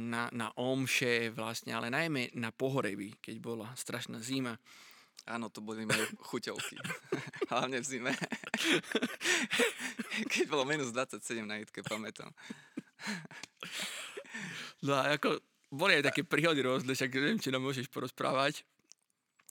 na, 0.00 0.28
na 0.32 0.52
omše 0.56 1.32
vlastne, 1.32 1.72
ale 1.72 1.88
najmä 1.88 2.36
na 2.36 2.52
pohoreby, 2.52 3.16
keď 3.20 3.36
bola 3.40 3.68
strašná 3.76 4.20
zima. 4.20 4.56
Áno, 5.28 5.52
to 5.52 5.60
boli 5.60 5.84
moje 5.84 6.08
chuťovky. 6.24 6.80
Hlavne 7.52 7.84
v 7.84 7.86
zime. 7.86 8.12
Keď 10.32 10.48
bolo 10.48 10.64
minus 10.64 10.88
27 10.88 11.44
na 11.44 11.60
Itke, 11.60 11.84
pamätám. 11.84 12.32
No 14.86 14.98
a 14.98 15.14
ako, 15.16 15.38
boli 15.68 16.00
aj 16.00 16.12
také 16.12 16.24
príhody 16.24 16.64
rôzne, 16.64 16.92
však 16.92 17.12
neviem, 17.12 17.38
či 17.40 17.52
nám 17.52 17.64
môžeš 17.64 17.92
porozprávať 17.92 18.64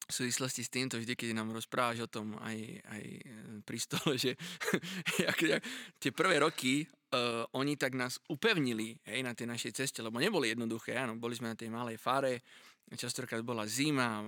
v 0.07 0.11
súvislosti 0.13 0.63
s 0.63 0.71
týmto, 0.71 0.95
vždy, 0.95 1.19
keď 1.19 1.35
nám 1.35 1.51
rozprávaš 1.51 2.07
o 2.07 2.11
tom 2.11 2.39
aj, 2.39 2.79
aj 2.79 3.03
e, 3.03 3.21
pri 3.67 3.77
stole, 3.77 4.15
že 4.15 4.39
jak, 5.27 5.35
jak, 5.35 5.61
tie 5.99 6.15
prvé 6.15 6.39
roky 6.39 6.87
uh, 7.11 7.43
oni 7.51 7.75
tak 7.75 7.91
nás 7.91 8.15
upevnili 8.31 8.95
hej, 9.03 9.19
na 9.19 9.35
tej 9.35 9.51
našej 9.51 9.75
ceste, 9.75 9.99
lebo 9.99 10.23
neboli 10.23 10.55
jednoduché, 10.55 10.95
áno, 10.95 11.19
boli 11.19 11.35
sme 11.35 11.51
na 11.51 11.59
tej 11.59 11.67
malej 11.67 11.99
fare, 11.99 12.39
častokrát 12.95 13.43
bola 13.43 13.67
zima, 13.67 14.23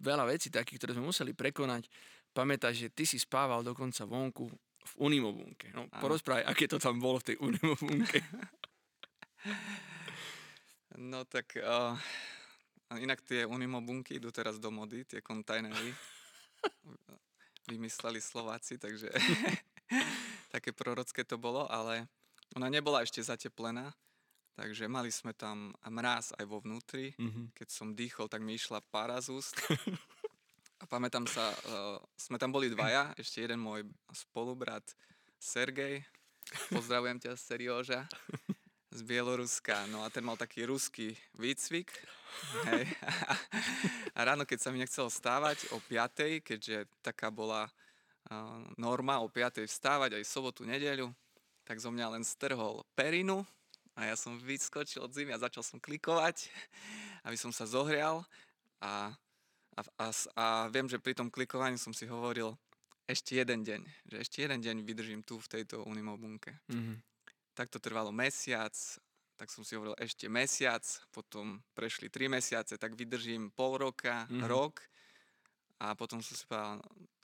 veľa 0.00 0.24
vecí 0.24 0.48
takých, 0.48 0.80
ktoré 0.80 0.92
sme 0.96 1.12
museli 1.12 1.36
prekonať. 1.36 1.84
Pamätáš, 2.32 2.88
že 2.88 2.88
ty 2.94 3.04
si 3.04 3.20
spával 3.20 3.60
dokonca 3.60 4.08
vonku 4.08 4.48
v 4.80 4.92
Unimobunke. 5.04 5.68
No, 5.76 5.84
porozprávaj, 6.00 6.48
aké 6.48 6.64
to 6.64 6.80
tam 6.80 6.96
bolo 6.96 7.20
v 7.20 7.34
tej 7.34 7.36
Unimobunke. 7.44 8.24
No 11.00 11.24
tak 11.24 11.56
uh, 11.56 11.96
inak 12.98 13.22
tie 13.22 13.46
unimobunky 13.46 14.18
idú 14.18 14.34
teraz 14.34 14.58
do 14.58 14.68
mody, 14.74 15.06
tie 15.06 15.22
kontajnery. 15.22 15.94
Vymysleli 17.70 18.18
Slováci, 18.18 18.76
takže 18.76 19.08
také 20.54 20.74
prorocké 20.74 21.22
to 21.22 21.38
bolo, 21.38 21.70
ale 21.70 22.10
ona 22.58 22.66
nebola 22.66 23.06
ešte 23.06 23.22
zateplená, 23.22 23.94
takže 24.58 24.90
mali 24.90 25.14
sme 25.14 25.30
tam 25.30 25.70
mráz 25.86 26.34
aj 26.34 26.44
vo 26.50 26.58
vnútri. 26.58 27.14
Mhm. 27.16 27.54
Keď 27.54 27.68
som 27.70 27.94
dýchol, 27.94 28.26
tak 28.26 28.42
mi 28.42 28.58
išla 28.58 28.82
pára 28.90 29.22
z 29.22 29.30
úst. 29.30 29.54
A 30.80 30.88
pamätám 30.88 31.28
sa, 31.28 31.52
uh, 31.52 32.00
sme 32.16 32.40
tam 32.40 32.56
boli 32.56 32.72
dvaja, 32.72 33.12
ešte 33.20 33.44
jeden 33.44 33.60
môj 33.60 33.84
spolubrat 34.16 34.82
Sergej, 35.36 36.00
pozdravujem 36.72 37.20
ťa 37.20 37.36
Serioža, 37.36 38.08
z 38.90 39.00
Bieloruska. 39.06 39.86
No 39.88 40.02
a 40.02 40.10
ten 40.10 40.26
mal 40.26 40.34
taký 40.34 40.66
ruský 40.66 41.14
výcvik. 41.38 41.94
Hej. 42.66 42.86
A 44.18 44.20
ráno, 44.26 44.42
keď 44.46 44.58
sa 44.58 44.70
mi 44.74 44.82
nechcelo 44.82 45.06
stávať 45.06 45.70
o 45.70 45.78
5, 45.78 46.42
keďže 46.42 46.86
taká 47.02 47.30
bola 47.30 47.70
norma 48.76 49.18
o 49.22 49.28
5 49.30 49.64
vstávať 49.66 50.20
aj 50.20 50.24
sobotu, 50.28 50.62
nedeľu, 50.62 51.10
tak 51.64 51.80
zo 51.80 51.90
mňa 51.90 52.18
len 52.18 52.24
strhol 52.26 52.82
perinu 52.94 53.46
a 53.98 54.10
ja 54.10 54.14
som 54.14 54.38
vyskočil 54.38 55.02
od 55.02 55.14
zimy 55.14 55.34
a 55.34 55.42
začal 55.42 55.66
som 55.66 55.82
klikovať, 55.82 56.50
aby 57.26 57.36
som 57.38 57.50
sa 57.50 57.66
zohrial 57.66 58.22
a, 58.82 59.14
a, 59.74 59.80
a, 59.98 60.06
a 60.36 60.44
viem, 60.70 60.86
že 60.86 61.02
pri 61.02 61.16
tom 61.16 61.30
klikovaní 61.30 61.78
som 61.78 61.94
si 61.94 62.06
hovoril 62.06 62.54
ešte 63.10 63.34
jeden 63.34 63.66
deň, 63.66 63.82
že 64.06 64.16
ešte 64.22 64.38
jeden 64.46 64.62
deň 64.62 64.76
vydržím 64.86 65.22
tu 65.26 65.42
v 65.42 65.50
tejto 65.50 65.82
unimobunke. 65.82 66.54
Mhm. 66.70 67.09
Tak 67.60 67.68
to 67.68 67.76
trvalo 67.76 68.08
mesiac, 68.08 68.72
tak 69.36 69.52
som 69.52 69.60
si 69.60 69.76
hovoril 69.76 69.92
ešte 70.00 70.32
mesiac, 70.32 70.80
potom 71.12 71.60
prešli 71.72 72.08
tri 72.08 72.24
mesiace, 72.24 72.80
tak 72.80 72.96
vydržím 72.96 73.52
pol 73.52 73.76
roka, 73.76 74.24
Mhm. 74.32 74.48
rok 74.48 74.80
a 75.76 75.92
potom 75.92 76.20
som 76.20 76.32
si 76.32 76.44
povedal, 76.44 76.80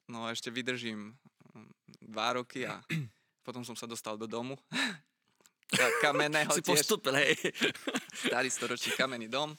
no 0.06 0.28
ešte 0.28 0.52
vydržím 0.52 1.16
mm, 1.56 1.72
dva 2.12 2.36
roky 2.36 2.68
a 2.68 2.84
potom 3.48 3.64
som 3.64 3.72
sa 3.72 3.88
dostal 3.88 4.20
do 4.20 4.28
domu. 4.28 4.60
Ka- 5.72 5.96
Kamenného 6.04 6.52
Si 6.52 6.60
tiež, 6.60 6.84
postupil, 6.84 7.16
hej. 7.16 7.32
starý 8.28 8.52
storočný 8.52 8.92
kamenný 8.92 9.32
dom. 9.32 9.56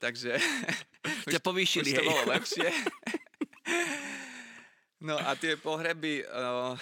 Takže 0.00 0.40
Ťa 1.28 1.40
povýšili, 1.44 1.92
už 1.92 1.94
to 1.94 2.00
hej. 2.00 2.08
bolo 2.08 2.22
lepšie. 2.32 2.68
No 5.00 5.16
a 5.16 5.36
tie 5.36 5.56
pohreby, 5.56 6.24
to 6.24 6.76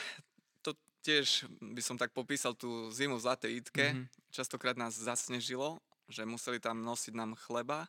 tiež 1.02 1.48
by 1.62 1.82
som 1.82 1.96
tak 1.96 2.10
popísal 2.10 2.54
tú 2.54 2.90
zimu 2.90 3.16
v 3.18 3.24
Zlatej 3.24 3.52
Itke. 3.64 3.86
Mhm. 3.94 4.04
Častokrát 4.28 4.76
nás 4.76 4.94
zasnežilo, 4.96 5.80
že 6.08 6.28
museli 6.28 6.60
tam 6.60 6.84
nosiť 6.84 7.14
nám 7.16 7.36
chleba 7.36 7.88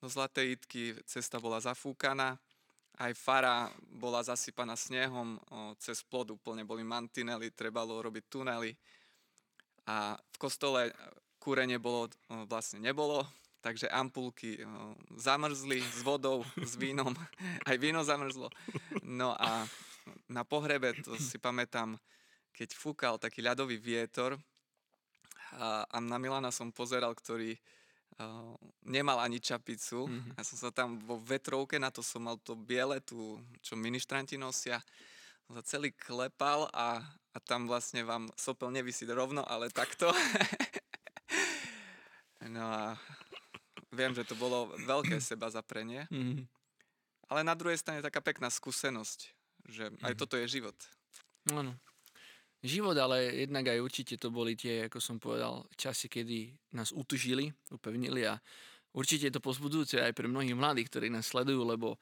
do 0.00 0.08
Zlatej 0.08 0.60
Itky, 0.60 0.94
cesta 1.08 1.40
bola 1.40 1.60
zafúkaná, 1.60 2.36
aj 2.96 3.12
fara 3.16 3.68
bola 3.92 4.24
zasypaná 4.24 4.76
snehom, 4.76 5.36
o, 5.36 5.76
cez 5.80 6.00
plod 6.04 6.32
úplne 6.32 6.64
boli 6.64 6.84
mantinely, 6.84 7.52
trebalo 7.52 8.00
robiť 8.00 8.24
tunely. 8.28 8.72
A 9.88 10.16
v 10.16 10.36
kostole 10.40 10.92
kúrenie 11.40 11.76
bolo, 11.76 12.08
o, 12.28 12.44
vlastne 12.48 12.80
nebolo, 12.80 13.24
takže 13.60 13.88
ampulky 13.92 14.60
o, 14.64 14.96
zamrzli 15.16 15.80
s 15.80 16.00
vodou, 16.00 16.44
s 16.56 16.76
vínom, 16.76 17.12
aj 17.68 17.76
víno 17.76 18.00
zamrzlo. 18.04 18.48
No 19.04 19.36
a 19.36 19.68
na 20.28 20.44
pohrebe, 20.44 20.96
to 21.04 21.16
si 21.20 21.36
pamätám, 21.36 22.00
keď 22.56 22.72
fúkal 22.72 23.20
taký 23.20 23.44
ľadový 23.44 23.76
vietor 23.76 24.40
a, 25.60 25.84
a 25.84 25.96
na 26.00 26.16
Milana 26.16 26.48
som 26.48 26.72
pozeral, 26.72 27.12
ktorý 27.12 27.52
uh, 27.52 28.56
nemal 28.82 29.20
ani 29.20 29.36
čapicu. 29.38 30.08
Mhm. 30.08 30.40
Ja 30.40 30.42
som 30.42 30.56
sa 30.56 30.70
tam 30.72 30.96
vo 31.04 31.20
vetrovke, 31.20 31.76
na 31.76 31.92
to 31.92 32.00
som 32.00 32.24
mal 32.24 32.40
to 32.40 32.56
biele, 32.56 32.96
tu, 33.04 33.36
čo 33.60 33.76
ministranti 33.76 34.40
nosia, 34.40 34.80
sa 35.46 35.62
celý 35.62 35.94
klepal 35.94 36.66
a, 36.74 36.98
a 37.06 37.38
tam 37.44 37.70
vlastne 37.70 38.02
vám 38.02 38.26
sopel 38.34 38.72
nevisí 38.74 39.06
rovno, 39.06 39.46
ale 39.46 39.70
takto. 39.70 40.10
no 42.50 42.64
a 42.66 42.98
viem, 43.94 44.10
že 44.10 44.26
to 44.26 44.34
bolo 44.34 44.74
veľké 44.82 45.20
seba 45.22 45.46
zaprenie, 45.52 46.08
Mhm. 46.10 46.48
ale 47.30 47.40
na 47.46 47.54
druhej 47.54 47.78
strane 47.78 48.02
taká 48.02 48.18
pekná 48.18 48.50
skúsenosť, 48.50 49.18
že 49.70 49.84
aj 50.02 50.12
Mhm. 50.14 50.18
toto 50.18 50.34
je 50.34 50.46
život. 50.50 50.74
Áno. 51.54 51.78
Život, 52.64 52.96
ale 52.96 53.46
jednak 53.46 53.68
aj 53.68 53.78
určite 53.78 54.14
to 54.16 54.32
boli 54.32 54.56
tie, 54.56 54.88
ako 54.88 54.98
som 54.98 55.16
povedal, 55.20 55.68
časy, 55.76 56.08
kedy 56.08 56.56
nás 56.72 56.90
utužili, 56.90 57.52
upevnili 57.70 58.26
a 58.26 58.40
určite 58.96 59.28
je 59.28 59.34
to 59.36 59.44
pozbudujúce 59.44 60.00
aj 60.00 60.16
pre 60.16 60.26
mnohých 60.26 60.56
mladých, 60.56 60.88
ktorí 60.88 61.06
nás 61.12 61.28
sledujú, 61.28 61.62
lebo 61.62 62.00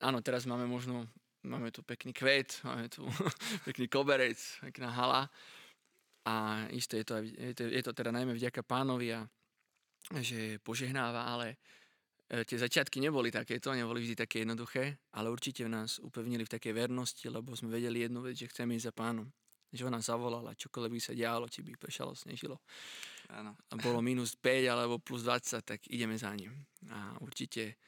áno, 0.00 0.24
teraz 0.24 0.48
máme 0.48 0.64
možno, 0.64 1.06
máme 1.44 1.70
tu 1.70 1.84
pekný 1.84 2.16
kvet, 2.16 2.64
máme 2.64 2.88
tu 2.88 3.04
pekný 3.68 3.86
koberec, 3.86 4.40
pekná 4.64 4.90
hala 4.90 5.28
a 6.24 6.66
isto 6.72 6.96
je 6.96 7.04
to, 7.04 7.12
aj, 7.20 7.24
je 7.28 7.54
to, 7.54 7.62
je 7.68 7.82
to 7.84 7.92
teda 7.92 8.10
najmä 8.10 8.32
vďaka 8.34 8.64
pánovi 8.64 9.12
a 9.12 9.20
že 10.18 10.58
požehnáva, 10.64 11.30
ale 11.30 11.60
E, 12.32 12.48
tie 12.48 12.56
začiatky 12.56 12.96
neboli 12.96 13.28
takéto, 13.28 13.76
neboli 13.76 14.00
vždy 14.00 14.24
také 14.24 14.40
jednoduché, 14.40 14.96
ale 15.12 15.28
určite 15.28 15.68
nás 15.68 16.00
upevnili 16.00 16.48
v 16.48 16.52
takej 16.56 16.72
vernosti, 16.72 17.28
lebo 17.28 17.52
sme 17.52 17.76
vedeli 17.76 18.08
jednu 18.08 18.24
vec, 18.24 18.40
že 18.40 18.48
chceme 18.48 18.72
ísť 18.72 18.88
za 18.88 18.94
pánom. 18.96 19.28
Že 19.72 19.88
ona 19.88 20.04
zavolala, 20.04 20.52
čokoľvek 20.52 20.92
by 20.92 21.00
sa 21.00 21.16
dialo, 21.16 21.48
či 21.48 21.64
by 21.64 21.72
pršalo, 21.80 22.12
snežilo. 22.12 22.60
Áno. 23.32 23.56
A 23.56 23.74
bolo 23.80 24.04
minus 24.04 24.36
5 24.36 24.68
alebo 24.68 25.00
plus 25.00 25.24
20, 25.24 25.64
tak 25.64 25.80
ideme 25.88 26.12
za 26.20 26.28
ním. 26.36 26.52
A 26.92 27.16
určite 27.24 27.80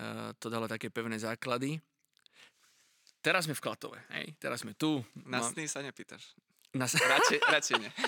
uh, 0.00 0.32
to 0.40 0.48
dalo 0.48 0.64
také 0.64 0.88
pevné 0.88 1.20
základy. 1.20 1.76
Teraz 3.20 3.44
sme 3.44 3.52
v 3.52 3.60
Klatove, 3.60 4.00
hej? 4.16 4.32
Teraz 4.40 4.64
sme 4.64 4.72
tu. 4.72 5.04
Na 5.28 5.44
Mám- 5.44 5.52
sny 5.52 5.68
sa 5.68 5.84
nepýtaš. 5.84 6.32
na, 6.72 6.88
Radšej, 6.88 7.38
radšej 7.44 7.76
nie. 7.76 7.90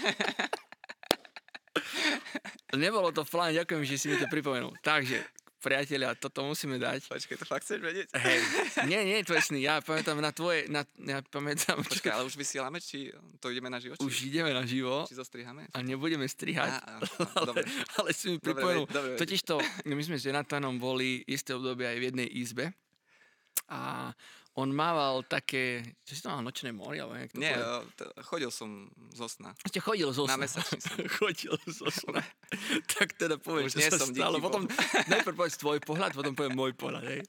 Nebolo 2.81 3.11
to 3.11 3.27
v 3.27 3.31
pláne, 3.31 3.53
ďakujem, 3.59 3.83
že 3.83 3.99
si 3.99 4.07
mi 4.09 4.17
to 4.17 4.31
pripomenul. 4.31 4.71
Takže, 4.81 5.19
priatelia, 5.61 6.17
toto 6.17 6.43
musíme 6.43 6.81
dať. 6.81 7.07
Počkej, 7.07 7.37
to 7.37 7.45
fakt 7.45 7.69
chceš 7.69 7.85
vedieť? 7.85 8.07
Hej, 8.17 8.39
nie, 8.91 9.01
nie, 9.05 9.21
tvoje 9.21 9.45
sny, 9.45 9.61
ja 9.61 9.85
pamätám 9.85 10.17
na 10.19 10.33
tvoje, 10.33 10.67
na, 10.73 10.83
ja 11.05 11.21
pamätám, 11.21 11.85
Počkaj, 11.85 12.11
ale 12.11 12.25
už 12.25 12.35
vysielame, 12.35 12.81
či 12.81 13.13
to 13.39 13.53
ideme 13.53 13.69
na 13.69 13.77
život? 13.77 14.01
Či, 14.01 14.05
už 14.05 14.17
ideme 14.27 14.51
na 14.51 14.65
živo 14.65 15.05
či 15.05 15.15
zostrihame? 15.15 15.69
a 15.71 15.79
nebudeme 15.85 16.25
strihať, 16.25 16.73
Á, 16.73 16.81
á, 16.81 16.95
á, 16.97 17.25
ale, 17.37 17.47
dobre. 17.47 17.65
ale 18.01 18.09
si 18.17 18.33
mi 18.33 18.37
pripomenul. 18.41 18.89
Totiž 19.21 19.41
to, 19.45 19.61
my 19.85 20.03
sme 20.03 20.17
s 20.17 20.25
Jonathanom 20.25 20.81
boli 20.81 21.21
isté 21.29 21.53
obdobie 21.53 21.85
aj 21.85 21.99
v 22.01 22.05
jednej 22.09 22.29
izbe 22.33 22.65
a 23.71 24.11
on 24.59 24.67
mával 24.69 25.23
také, 25.23 25.79
čo 26.03 26.13
si 26.13 26.21
to 26.21 26.29
mal, 26.29 26.43
nočné 26.43 26.75
mori, 26.75 26.99
alebo 26.99 27.15
to 27.31 27.39
Nie, 27.39 27.55
t- 27.95 28.11
chodil 28.21 28.51
som 28.51 28.91
zo 29.15 29.31
sna. 29.31 29.55
Ste 29.63 29.79
chodil 29.79 30.11
zo 30.11 30.27
Na 30.27 30.35
sna. 30.35 30.43
mesačný 30.43 30.79
som. 30.83 30.97
chodil 31.23 31.55
zo 31.71 31.87
sna. 32.03 32.21
tak 32.91 33.15
teda 33.15 33.39
Už 33.39 33.71
čo 33.71 33.79
nie 33.79 33.89
sa 33.89 33.97
som 33.97 34.11
stalo. 34.11 34.37
díky 34.37 34.45
Potom 34.45 34.63
najprv 35.15 35.35
povedz 35.39 35.55
tvoj 35.57 35.79
pohľad, 35.81 36.13
potom 36.13 36.35
poviem 36.35 36.53
môj 36.53 36.75
pohľad, 36.75 37.05
hej. 37.07 37.23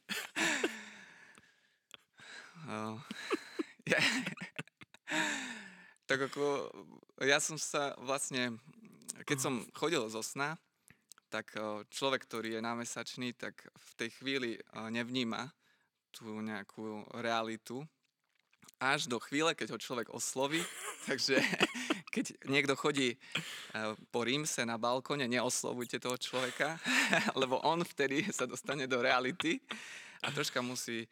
Tak 6.05 6.19
ako, 6.27 6.67
ja 7.21 7.39
som 7.39 7.55
sa 7.55 7.95
vlastne, 7.98 8.60
keď 9.24 9.38
som 9.39 9.53
chodil 9.71 10.03
zo 10.10 10.19
sna, 10.19 10.60
tak 11.31 11.55
človek, 11.88 12.27
ktorý 12.27 12.57
je 12.57 12.62
námesačný, 12.62 13.31
tak 13.31 13.55
v 13.63 13.91
tej 13.95 14.10
chvíli 14.12 14.50
nevníma 14.91 15.48
tú 16.12 16.44
nejakú 16.44 17.08
realitu, 17.18 17.82
až 18.82 19.06
do 19.06 19.22
chvíle, 19.22 19.53
keď 19.53 19.77
ho 19.77 19.80
človek 19.80 20.08
osloví. 20.10 20.65
Takže 21.10 21.38
keď 22.10 22.25
niekto 22.50 22.74
chodí 22.74 23.13
e, 23.13 23.18
po 24.10 24.25
Rímse 24.25 24.65
na 24.65 24.82
balkóne, 24.82 25.30
neoslovujte 25.30 26.01
toho 26.01 26.18
človeka, 26.18 26.82
lebo 27.41 27.62
on 27.62 27.86
vtedy 27.86 28.25
sa 28.34 28.50
dostane 28.50 28.89
do 28.89 29.00
reality 29.00 29.62
a 30.25 30.34
troška 30.34 30.65
musí, 30.65 31.06
e, 31.06 31.08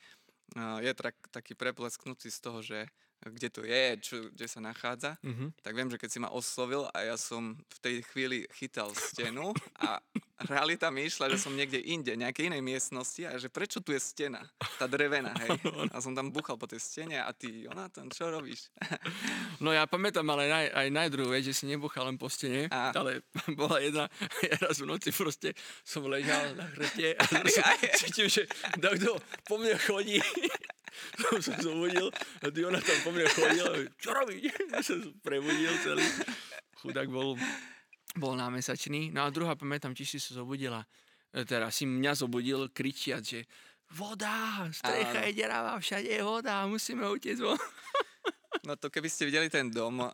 je 0.82 0.92
tak, 0.98 1.16
taký 1.30 1.54
preplesknutý 1.54 2.34
z 2.34 2.40
toho, 2.42 2.60
že 2.66 2.90
kde 3.28 3.50
to 3.52 3.62
je, 3.68 3.84
čo, 4.00 4.16
kde 4.32 4.48
sa 4.48 4.60
nachádza. 4.64 5.20
Mhm. 5.26 5.52
Tak 5.60 5.74
viem, 5.76 5.90
že 5.92 6.00
keď 6.00 6.10
si 6.10 6.20
ma 6.24 6.30
oslovil 6.32 6.88
a 6.96 7.04
ja 7.04 7.16
som 7.20 7.60
v 7.60 7.80
tej 7.84 7.96
chvíli 8.08 8.48
chytal 8.56 8.96
stenu 8.96 9.52
a 9.84 10.00
realita 10.48 10.88
mi 10.88 11.04
išla, 11.04 11.28
že 11.36 11.42
som 11.42 11.52
niekde 11.52 11.84
inde, 11.84 12.16
nejakej 12.16 12.48
inej 12.48 12.64
miestnosti 12.64 13.28
a 13.28 13.36
že 13.36 13.52
prečo 13.52 13.84
tu 13.84 13.92
je 13.92 14.00
stena, 14.00 14.40
tá 14.80 14.88
drevená, 14.88 15.36
hej. 15.36 15.50
A 15.96 16.00
som 16.00 16.16
tam 16.16 16.32
buchal 16.32 16.56
po 16.56 16.70
tej 16.70 16.80
stene 16.80 17.20
a 17.20 17.28
ty, 17.36 17.68
Jonathan, 17.68 18.08
čo 18.08 18.32
robíš? 18.32 18.72
No 19.60 19.76
ja 19.76 19.84
pamätám 19.84 20.24
ale 20.32 20.48
naj, 20.48 20.72
aj 20.72 20.88
najdruhú 20.88 21.36
vec, 21.36 21.44
že 21.44 21.52
si 21.52 21.68
nebuchal 21.68 22.08
len 22.08 22.16
po 22.16 22.32
stene, 22.32 22.72
A. 22.72 22.96
ale 22.96 23.28
bola 23.60 23.84
jedna, 23.84 24.08
ja 24.40 24.56
raz 24.56 24.80
v 24.80 24.88
noci 24.88 25.12
proste 25.12 25.52
som 25.84 26.08
ležal 26.08 26.56
na 26.56 26.64
chrete 26.72 27.20
a 27.20 27.22
som 27.28 27.44
cítil, 28.00 28.32
že 28.32 28.48
kto 28.80 29.20
po 29.44 29.60
mne 29.60 29.76
chodí. 29.76 30.24
som 31.24 31.40
sa 31.40 31.54
zobudil 31.60 32.08
a 32.44 32.46
ty 32.50 32.60
ona 32.66 32.80
tam 32.82 32.98
po 33.06 33.10
mne 33.14 33.26
chodil 33.30 33.66
a 33.66 33.78
čo 33.98 34.10
robí? 34.14 34.46
Ja 34.74 34.80
som 34.84 35.00
sa 35.02 35.10
prebudil 35.24 35.74
celý. 35.82 36.06
Chudák 36.80 37.10
bol, 37.12 37.36
bol 38.16 38.34
námesačný. 38.40 39.12
No 39.12 39.28
a 39.28 39.34
druhá, 39.34 39.58
pamätám, 39.60 39.92
či 39.98 40.06
si 40.06 40.18
sa 40.22 40.38
zobudila, 40.40 40.86
e, 41.36 41.44
teda 41.44 41.68
si 41.74 41.84
mňa 41.90 42.12
zobudil 42.16 42.72
kričiať, 42.72 43.24
že 43.24 43.40
voda, 43.94 44.70
strecha 44.70 45.26
je 45.28 45.34
deravá, 45.34 45.82
všade 45.82 46.10
je 46.10 46.22
voda, 46.22 46.70
musíme 46.70 47.04
utiecť 47.06 47.42
von. 47.42 47.60
No 48.66 48.76
to 48.76 48.92
keby 48.92 49.08
ste 49.08 49.30
videli 49.30 49.48
ten 49.48 49.72
dom, 49.72 50.04
uh, 50.04 50.12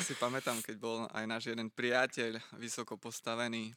si 0.00 0.16
pamätám, 0.18 0.58
keď 0.64 0.76
bol 0.82 1.04
aj 1.12 1.24
náš 1.28 1.42
jeden 1.52 1.68
priateľ, 1.70 2.40
vysoko 2.58 2.98
postavený 2.98 3.70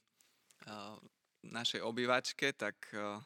uh, 0.65 0.97
našej 1.43 1.84
obývačke, 1.84 2.56
tak 2.58 2.75
uh, 2.95 3.21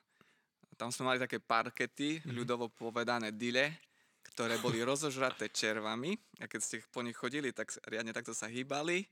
tam 0.79 0.95
sme 0.95 1.11
mali 1.11 1.19
také 1.19 1.43
parkety, 1.43 2.23
ľudovo 2.23 2.71
povedané 2.71 3.35
dile, 3.35 3.75
ktoré 4.31 4.55
boli 4.63 4.79
rozožraté 4.87 5.51
červami 5.51 6.15
a 6.39 6.47
keď 6.47 6.59
ste 6.63 6.75
po 6.87 7.03
nich 7.03 7.19
chodili, 7.19 7.51
tak 7.51 7.75
riadne 7.83 8.15
takto 8.15 8.31
sa 8.31 8.47
hýbali. 8.47 9.03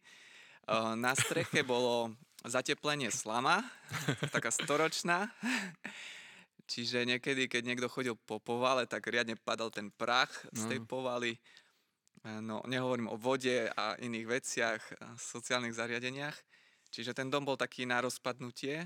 Na 0.95 1.11
streche 1.11 1.67
bolo 1.67 2.15
zateplenie 2.47 3.11
slama, 3.11 3.59
taká 4.31 4.47
storočná. 4.47 5.27
Čiže 6.67 7.07
niekedy, 7.07 7.47
keď 7.47 7.63
niekto 7.63 7.87
chodil 7.87 8.15
po 8.15 8.39
povale, 8.39 8.83
tak 8.87 9.07
riadne 9.07 9.39
padal 9.39 9.71
ten 9.71 9.91
prach 9.91 10.31
z 10.51 10.67
tej 10.71 10.79
No. 10.83 10.87
povaly. 10.87 11.35
No, 12.43 12.59
nehovorím 12.67 13.07
o 13.07 13.15
vode 13.15 13.71
a 13.71 13.95
iných 14.03 14.27
veciach, 14.27 14.81
sociálnych 15.15 15.71
zariadeniach. 15.71 16.35
Čiže 16.91 17.15
ten 17.15 17.31
dom 17.31 17.47
bol 17.47 17.55
taký 17.55 17.87
na 17.87 18.03
rozpadnutie 18.03 18.83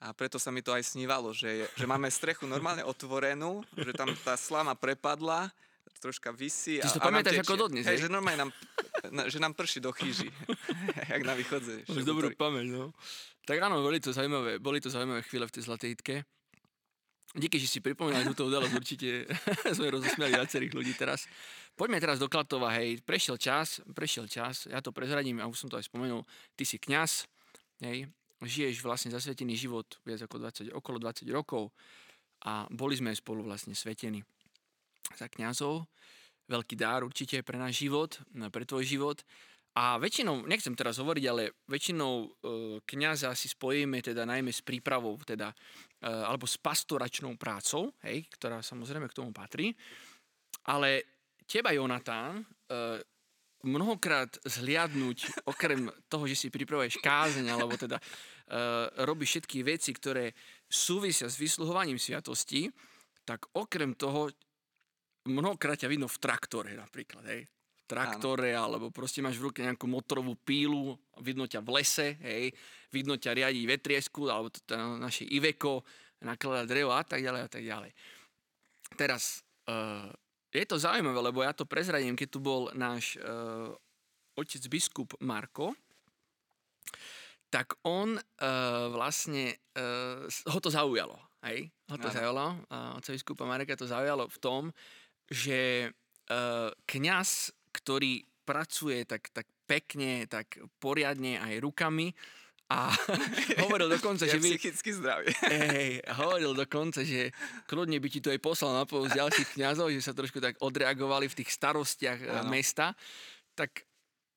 a 0.00 0.16
preto 0.16 0.40
sa 0.40 0.48
mi 0.48 0.64
to 0.64 0.72
aj 0.72 0.82
snívalo, 0.82 1.30
že, 1.36 1.64
je, 1.64 1.66
že 1.76 1.84
máme 1.84 2.08
strechu 2.08 2.48
normálne 2.48 2.80
otvorenú, 2.80 3.60
že 3.76 3.92
tam 3.92 4.08
tá 4.24 4.34
slama 4.34 4.72
prepadla, 4.72 5.52
troška 6.00 6.32
vysí. 6.32 6.80
Ty 6.80 6.88
si 6.88 6.96
to 6.96 7.04
a, 7.04 7.12
pamätáš 7.12 7.44
ako 7.44 7.68
dodnes, 7.68 7.84
Hej, 7.84 8.08
že 8.08 8.08
normálne 8.08 8.48
nám, 8.48 8.50
na- 9.12 9.28
že 9.28 9.36
nám 9.36 9.52
prší 9.52 9.84
do 9.84 9.92
chýži. 9.92 10.32
Jak 11.12 11.22
na 11.22 11.36
východze. 11.36 11.84
Máš 11.84 12.08
dobrú 12.08 12.32
pamäť, 12.32 12.72
no. 12.72 12.96
Tak 13.44 13.60
áno, 13.60 13.84
boli 13.84 14.00
to 14.00 14.10
zaujímavé, 14.16 14.56
boli 14.56 14.80
to 14.80 14.88
zaujímavé 14.88 15.20
chvíle 15.28 15.44
v 15.44 15.52
tej 15.52 15.62
Zlatej 15.68 15.88
hitke. 15.92 16.16
Díky, 17.30 17.62
že 17.62 17.70
si 17.70 17.78
pripomínali 17.78 18.26
túto 18.26 18.50
udalosť, 18.50 18.74
určite 18.74 19.28
sme 19.76 19.92
rozosmiali 19.92 20.34
viacerých 20.34 20.72
ľudí 20.74 20.98
teraz. 20.98 21.30
Poďme 21.78 22.02
teraz 22.02 22.18
do 22.18 22.26
Klatova, 22.26 22.74
hej, 22.74 22.98
prešiel 23.06 23.38
čas, 23.38 23.78
prešiel 23.94 24.26
čas, 24.26 24.66
ja 24.66 24.82
to 24.82 24.90
prezradím, 24.90 25.38
a 25.38 25.46
už 25.46 25.62
som 25.62 25.68
to 25.70 25.78
aj 25.78 25.86
spomenul, 25.86 26.26
ty 26.58 26.66
si 26.66 26.82
kňaz, 26.82 27.30
hej, 27.86 28.10
žiješ 28.40 28.80
vlastne 28.80 29.12
zasvetený 29.12 29.56
život 29.56 30.00
viac 30.04 30.24
ako 30.24 30.40
20, 30.40 30.72
okolo 30.72 30.96
20 30.96 31.28
rokov 31.32 31.72
a 32.44 32.64
boli 32.72 32.96
sme 32.96 33.12
spolu 33.12 33.44
vlastne 33.44 33.76
svetení 33.76 34.24
za 35.16 35.28
kňazov. 35.28 35.84
Veľký 36.48 36.74
dár 36.74 37.06
určite 37.06 37.44
pre 37.44 37.60
náš 37.60 37.84
život, 37.84 38.16
pre 38.50 38.64
tvoj 38.64 38.82
život. 38.82 39.18
A 39.78 40.02
väčšinou, 40.02 40.50
nechcem 40.50 40.74
teraz 40.74 40.98
hovoriť, 40.98 41.24
ale 41.30 41.54
väčšinou 41.70 42.12
e, 42.26 42.28
kňaza 42.82 43.30
si 43.38 43.46
spojíme 43.46 44.02
teda 44.02 44.26
najmä 44.26 44.50
s 44.50 44.66
prípravou, 44.66 45.14
teda, 45.22 45.54
e, 46.02 46.10
alebo 46.10 46.42
s 46.42 46.58
pastoračnou 46.58 47.38
prácou, 47.38 47.94
hej, 48.02 48.26
ktorá 48.34 48.66
samozrejme 48.66 49.06
k 49.06 49.14
tomu 49.22 49.30
patrí. 49.30 49.70
Ale 50.66 51.06
teba, 51.46 51.70
Jonatán, 51.70 52.42
e, 52.42 52.44
mnohokrát 53.64 54.40
zhliadnúť, 54.44 55.44
okrem 55.44 55.92
toho, 56.08 56.24
že 56.24 56.36
si 56.36 56.46
pripravuješ 56.48 57.00
kázeň, 57.04 57.46
alebo 57.52 57.76
teda 57.76 58.00
e, 58.00 58.04
robíš 59.04 59.36
všetky 59.36 59.64
veci, 59.64 59.90
ktoré 59.92 60.32
súvisia 60.64 61.28
s 61.28 61.36
vysluhovaním 61.36 62.00
sviatosti, 62.00 62.72
tak 63.28 63.46
okrem 63.52 63.92
toho 63.94 64.32
mnohokrát 65.28 65.76
ťa 65.76 65.92
vidno 65.92 66.08
v 66.08 66.20
traktore 66.20 66.72
napríklad, 66.72 67.24
hej. 67.28 67.44
V 67.44 67.82
traktore, 67.84 68.54
alebo 68.54 68.94
proste 68.94 69.18
máš 69.18 69.36
v 69.36 69.50
ruke 69.50 69.60
nejakú 69.66 69.90
motorovú 69.90 70.38
pílu, 70.38 70.94
vidno 71.20 71.44
ťa 71.44 71.60
v 71.60 71.70
lese, 71.74 72.08
hej, 72.22 72.54
vidno 72.94 73.18
ťa 73.18 73.34
riadiť 73.34 73.64
vetriesku, 73.66 74.30
alebo 74.30 74.48
to 74.48 74.78
naše 74.78 75.26
Iveco, 75.26 75.82
nakladať 76.20 76.66
drevo 76.68 76.92
a 76.94 77.02
tak 77.02 77.20
ďalej 77.24 77.42
a 77.44 77.50
tak 77.50 77.62
ďalej. 77.64 77.90
Teraz, 78.94 79.42
uh, 79.68 80.08
je 80.58 80.66
to 80.66 80.76
zaujímavé, 80.82 81.20
lebo 81.30 81.46
ja 81.46 81.54
to 81.54 81.68
prezradím, 81.68 82.18
keď 82.18 82.28
tu 82.28 82.40
bol 82.42 82.70
náš 82.74 83.14
uh, 83.22 83.70
otec 84.34 84.62
biskup 84.66 85.14
Marko, 85.22 85.74
tak 87.50 87.74
on 87.82 88.18
uh, 88.18 88.86
vlastne, 88.94 89.58
uh, 89.74 90.26
ho 90.26 90.58
to 90.62 90.70
zaujalo, 90.70 91.18
hej? 91.46 91.70
Ho 91.90 91.98
to 91.98 92.10
Áno. 92.10 92.14
zaujalo, 92.14 92.44
uh, 92.70 92.98
otca 92.98 93.10
biskupa 93.10 93.42
Mareka 93.46 93.74
to 93.74 93.90
zaujalo 93.90 94.30
v 94.30 94.38
tom, 94.38 94.62
že 95.26 95.90
uh, 96.30 96.70
kňaz, 96.86 97.54
ktorý 97.74 98.22
pracuje 98.46 99.06
tak, 99.06 99.30
tak 99.30 99.46
pekne, 99.66 100.26
tak 100.26 100.58
poriadne 100.82 101.38
aj 101.38 101.62
rukami 101.62 102.10
a 102.70 102.94
hovoril 103.66 103.90
dokonca, 103.90 104.30
Je 104.30 104.38
že 104.38 104.38
psychicky 104.38 104.94
zdravý. 104.94 105.34
Hej, 105.50 106.06
hovoril 106.14 106.54
dokonca, 106.54 107.02
že 107.02 107.34
kľudne 107.66 107.98
by 107.98 108.08
ti 108.08 108.22
to 108.22 108.30
aj 108.30 108.38
poslal 108.38 108.78
na 108.78 108.86
pomoc 108.86 109.10
ďalších 109.10 109.58
kňazov, 109.58 109.90
že 109.90 109.98
sa 109.98 110.14
trošku 110.14 110.38
tak 110.38 110.54
odreagovali 110.62 111.26
v 111.26 111.34
tých 111.42 111.50
starostiach 111.50 112.18
e, 112.22 112.26
Áno. 112.30 112.46
mesta. 112.46 112.94
Tak 113.58 113.82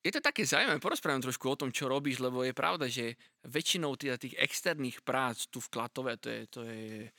je 0.02 0.10
to 0.10 0.18
také 0.18 0.42
zaujímavé, 0.42 0.82
porozprávam 0.82 1.22
trošku 1.22 1.46
o 1.46 1.54
tom, 1.54 1.70
čo 1.70 1.86
robíš, 1.86 2.18
lebo 2.18 2.42
je 2.42 2.50
pravda, 2.50 2.90
že 2.90 3.14
väčšinou 3.46 3.94
tých, 3.94 4.18
tých 4.18 4.34
externých 4.42 5.06
prác 5.06 5.46
tu 5.46 5.62
v 5.62 5.70
Klatove, 5.70 6.18
to 6.18 6.26
je, 6.26 6.40
to 6.50 6.60
je 6.66 7.06
e, 7.06 7.10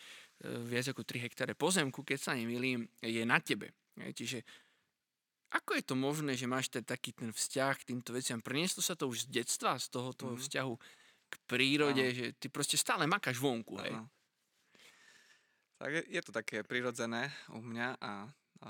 viac 0.68 0.92
ako 0.92 1.08
3 1.08 1.32
hektáre 1.32 1.56
pozemku, 1.56 2.04
keď 2.04 2.20
sa 2.20 2.32
nemýlim, 2.36 2.92
je 3.00 3.24
na 3.24 3.40
tebe. 3.40 3.72
Čiže 3.96 4.44
ako 5.56 5.80
je 5.80 5.84
to 5.88 5.96
možné, 5.96 6.36
že 6.36 6.44
máš 6.44 6.68
ten, 6.68 6.84
taký 6.84 7.16
ten 7.16 7.32
vzťah 7.32 7.74
k 7.80 7.88
týmto 7.96 8.12
veciam? 8.12 8.44
Prinieslo 8.44 8.84
sa 8.84 9.00
to 9.00 9.08
už 9.08 9.32
z 9.32 9.40
detstva, 9.40 9.80
z 9.80 9.88
toho 9.88 10.12
toho 10.12 10.36
mm. 10.36 10.44
vzťahu 10.44 10.76
k 11.30 11.34
prírode, 11.50 12.06
ano. 12.06 12.16
že 12.16 12.26
ty 12.38 12.48
proste 12.48 12.78
stále 12.78 13.10
makáš 13.10 13.42
vonku, 13.42 13.78
hej? 13.82 13.94
Ano. 13.94 14.08
Tak 15.76 15.92
je, 15.92 16.04
je 16.08 16.22
to 16.24 16.32
také 16.32 16.64
prirodzené 16.64 17.30
u 17.52 17.60
mňa 17.60 18.00
a, 18.00 18.14
a 18.64 18.70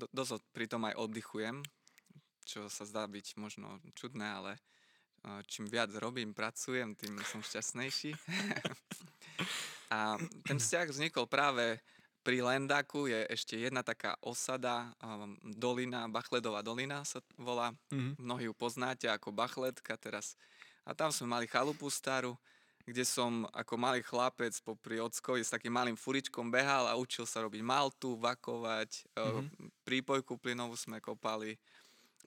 do, 0.00 0.06
dosť 0.14 0.40
pri 0.54 0.66
tom 0.70 0.88
aj 0.88 0.96
oddychujem, 0.96 1.60
čo 2.48 2.72
sa 2.72 2.88
zdá 2.88 3.04
byť 3.04 3.36
možno 3.36 3.82
čudné, 3.92 4.24
ale 4.24 4.52
čím 5.46 5.66
viac 5.66 5.92
robím, 5.98 6.32
pracujem, 6.32 6.94
tým 6.94 7.18
som 7.26 7.42
šťastnejší. 7.42 8.14
a 9.94 10.16
ten 10.46 10.56
vzťah 10.56 10.86
vznikol 10.88 11.26
práve 11.28 11.82
pri 12.22 12.44
Lendaku 12.44 13.08
je 13.08 13.24
ešte 13.32 13.56
jedna 13.56 13.80
taká 13.80 14.12
osada, 14.20 14.92
um, 15.00 15.32
dolina, 15.40 16.04
Bachledová 16.12 16.60
dolina 16.60 17.00
sa 17.06 17.24
volá. 17.40 17.72
Mm-hmm. 17.88 18.12
Mnohí 18.20 18.44
ju 18.50 18.54
poznáte 18.54 19.06
ako 19.08 19.32
Bachletka 19.32 19.96
teraz. 19.96 20.36
A 20.88 20.96
tam 20.96 21.12
sme 21.12 21.28
mali 21.28 21.44
chalupu 21.44 21.92
starú, 21.92 22.32
kde 22.88 23.04
som 23.04 23.44
ako 23.52 23.76
malý 23.76 24.00
chlapec 24.00 24.56
popri 24.64 24.96
ockovi 24.96 25.44
s 25.44 25.52
takým 25.52 25.76
malým 25.76 25.92
furičkom 25.92 26.48
behal 26.48 26.88
a 26.88 26.96
učil 26.96 27.28
sa 27.28 27.44
robiť 27.44 27.60
maltu, 27.60 28.16
vakovať, 28.16 29.04
mm-hmm. 29.12 29.84
prípojku 29.84 30.40
plynovú 30.40 30.72
sme 30.72 30.96
kopali. 30.96 31.60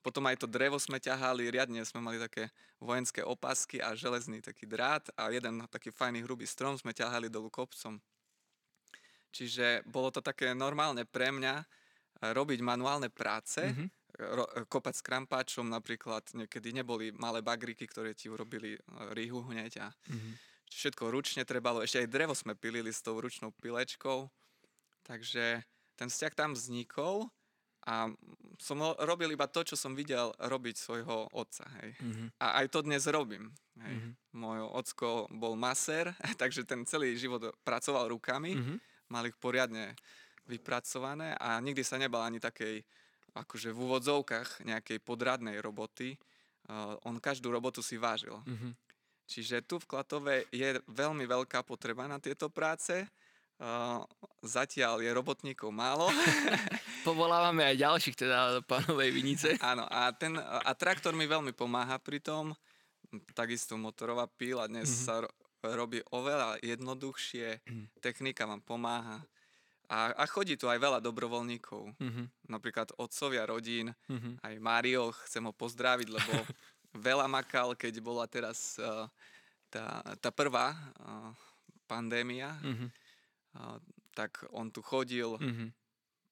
Potom 0.05 0.29
aj 0.29 0.45
to 0.45 0.45
drevo 0.45 0.77
sme 0.77 1.01
ťahali, 1.01 1.49
riadne 1.49 1.81
sme 1.81 2.05
mali 2.05 2.21
také 2.21 2.53
vojenské 2.77 3.25
opasky 3.25 3.81
a 3.81 3.97
železný 3.97 4.45
taký 4.45 4.69
drát 4.69 5.09
a 5.17 5.33
jeden 5.33 5.65
taký 5.65 5.89
fajný 5.89 6.21
hrubý 6.21 6.45
strom 6.45 6.77
sme 6.77 6.93
ťahali 6.93 7.33
dolu 7.33 7.49
kopcom. 7.49 7.97
Čiže 9.33 9.85
bolo 9.89 10.13
to 10.13 10.21
také 10.21 10.53
normálne 10.53 11.05
pre 11.09 11.33
mňa 11.33 11.55
eh, 11.57 11.65
robiť 12.37 12.61
manuálne 12.61 13.09
práce, 13.09 13.65
mm-hmm. 13.65 14.00
Ro- 14.17 14.51
kopať 14.67 14.93
s 14.99 15.05
krampáčom 15.05 15.67
napríklad, 15.69 16.25
niekedy 16.33 16.73
neboli 16.75 17.11
malé 17.15 17.39
bagriky, 17.45 17.87
ktoré 17.87 18.15
ti 18.15 18.27
urobili 18.27 18.75
rýhu 19.13 19.45
hneď 19.47 19.85
a 19.85 19.87
mm-hmm 19.91 20.51
všetko 20.71 21.11
ručne 21.11 21.43
trebalo, 21.43 21.83
ešte 21.83 21.99
aj 22.01 22.07
drevo 22.09 22.33
sme 22.33 22.55
pilili 22.55 22.89
s 22.89 23.03
tou 23.03 23.19
ručnou 23.19 23.51
pilečkou, 23.51 24.31
takže 25.03 25.61
ten 25.99 26.07
vzťah 26.07 26.33
tam 26.33 26.55
vznikol 26.55 27.27
a 27.85 28.09
som 28.61 28.77
robil 29.03 29.33
iba 29.33 29.49
to, 29.49 29.65
čo 29.65 29.75
som 29.75 29.97
videl 29.97 30.31
robiť 30.37 30.75
svojho 30.77 31.27
otca. 31.33 31.65
Hej. 31.81 31.97
Mm-hmm. 31.99 32.27
A 32.39 32.47
aj 32.63 32.65
to 32.69 32.79
dnes 32.85 33.03
robím. 33.09 33.51
Hej. 33.81 33.93
Mm-hmm. 33.97 34.13
Môj 34.37 34.59
ocko 34.69 35.09
bol 35.33 35.57
maser, 35.59 36.13
takže 36.41 36.63
ten 36.63 36.87
celý 36.87 37.17
život 37.19 37.51
pracoval 37.65 38.13
rukami, 38.13 38.55
mm-hmm. 38.55 38.77
mal 39.11 39.27
ich 39.27 39.35
poriadne 39.37 39.97
vypracované 40.45 41.37
a 41.37 41.61
nikdy 41.61 41.85
sa 41.85 42.01
nebal 42.01 42.21
ani 42.25 42.41
takej, 42.41 42.81
akože 43.35 43.71
v 43.71 43.79
úvodzovkách 43.79 44.67
nejakej 44.67 44.99
podradnej 45.03 45.59
roboty. 45.63 46.19
Uh, 46.67 46.95
on 47.07 47.17
každú 47.17 47.49
robotu 47.49 47.79
si 47.81 47.97
vážil. 47.97 48.35
Mm-hmm. 48.45 48.71
Čiže 49.31 49.63
tu 49.63 49.79
v 49.79 49.87
Klatove 49.87 50.35
je 50.51 50.75
veľmi 50.91 51.23
veľká 51.23 51.63
potreba 51.63 52.03
na 52.05 52.19
tieto 52.19 52.51
práce. 52.51 53.07
Uh, 53.61 54.01
zatiaľ 54.43 54.99
je 54.99 55.11
robotníkov 55.13 55.69
málo. 55.71 56.09
Povolávame 57.07 57.63
aj 57.63 57.75
ďalších, 57.77 58.17
teda 58.17 58.65
pánovej 58.65 59.09
vinice. 59.13 59.49
Áno, 59.71 59.87
a, 59.87 60.11
ten, 60.11 60.35
a 60.41 60.71
traktor 60.75 61.15
mi 61.15 61.29
veľmi 61.29 61.53
pomáha 61.55 62.01
pri 62.01 62.19
tom. 62.19 62.51
Takisto 63.31 63.77
motorová 63.79 64.27
píla 64.27 64.67
dnes 64.67 64.89
mm-hmm. 64.89 65.05
sa 65.05 65.23
robí 65.63 66.01
oveľa 66.11 66.57
jednoduchšie. 66.65 67.61
Mm-hmm. 67.63 67.85
Technika 68.01 68.43
vám 68.49 68.65
pomáha. 68.65 69.21
A, 69.91 70.15
a 70.15 70.23
chodí 70.23 70.55
tu 70.55 70.71
aj 70.71 70.79
veľa 70.79 71.03
dobrovoľníkov. 71.03 71.99
Mm-hmm. 71.99 72.25
Napríklad 72.47 72.95
otcovia 72.95 73.43
rodín. 73.43 73.91
Mm-hmm. 74.07 74.39
Aj 74.39 74.55
Mario, 74.63 75.11
chcem 75.27 75.43
ho 75.43 75.51
pozdraviť, 75.51 76.07
lebo 76.07 76.33
veľa 77.11 77.27
makal, 77.27 77.75
keď 77.75 77.99
bola 77.99 78.23
teraz 78.23 78.79
uh, 78.79 79.11
tá, 79.67 79.99
tá 80.23 80.31
prvá 80.31 80.71
uh, 80.71 81.31
pandémia, 81.87 82.55
mm-hmm. 82.63 82.89
uh, 83.59 83.77
tak 84.15 84.47
on 84.55 84.71
tu 84.71 84.83
chodil, 84.83 85.35
mm-hmm. 85.39 85.69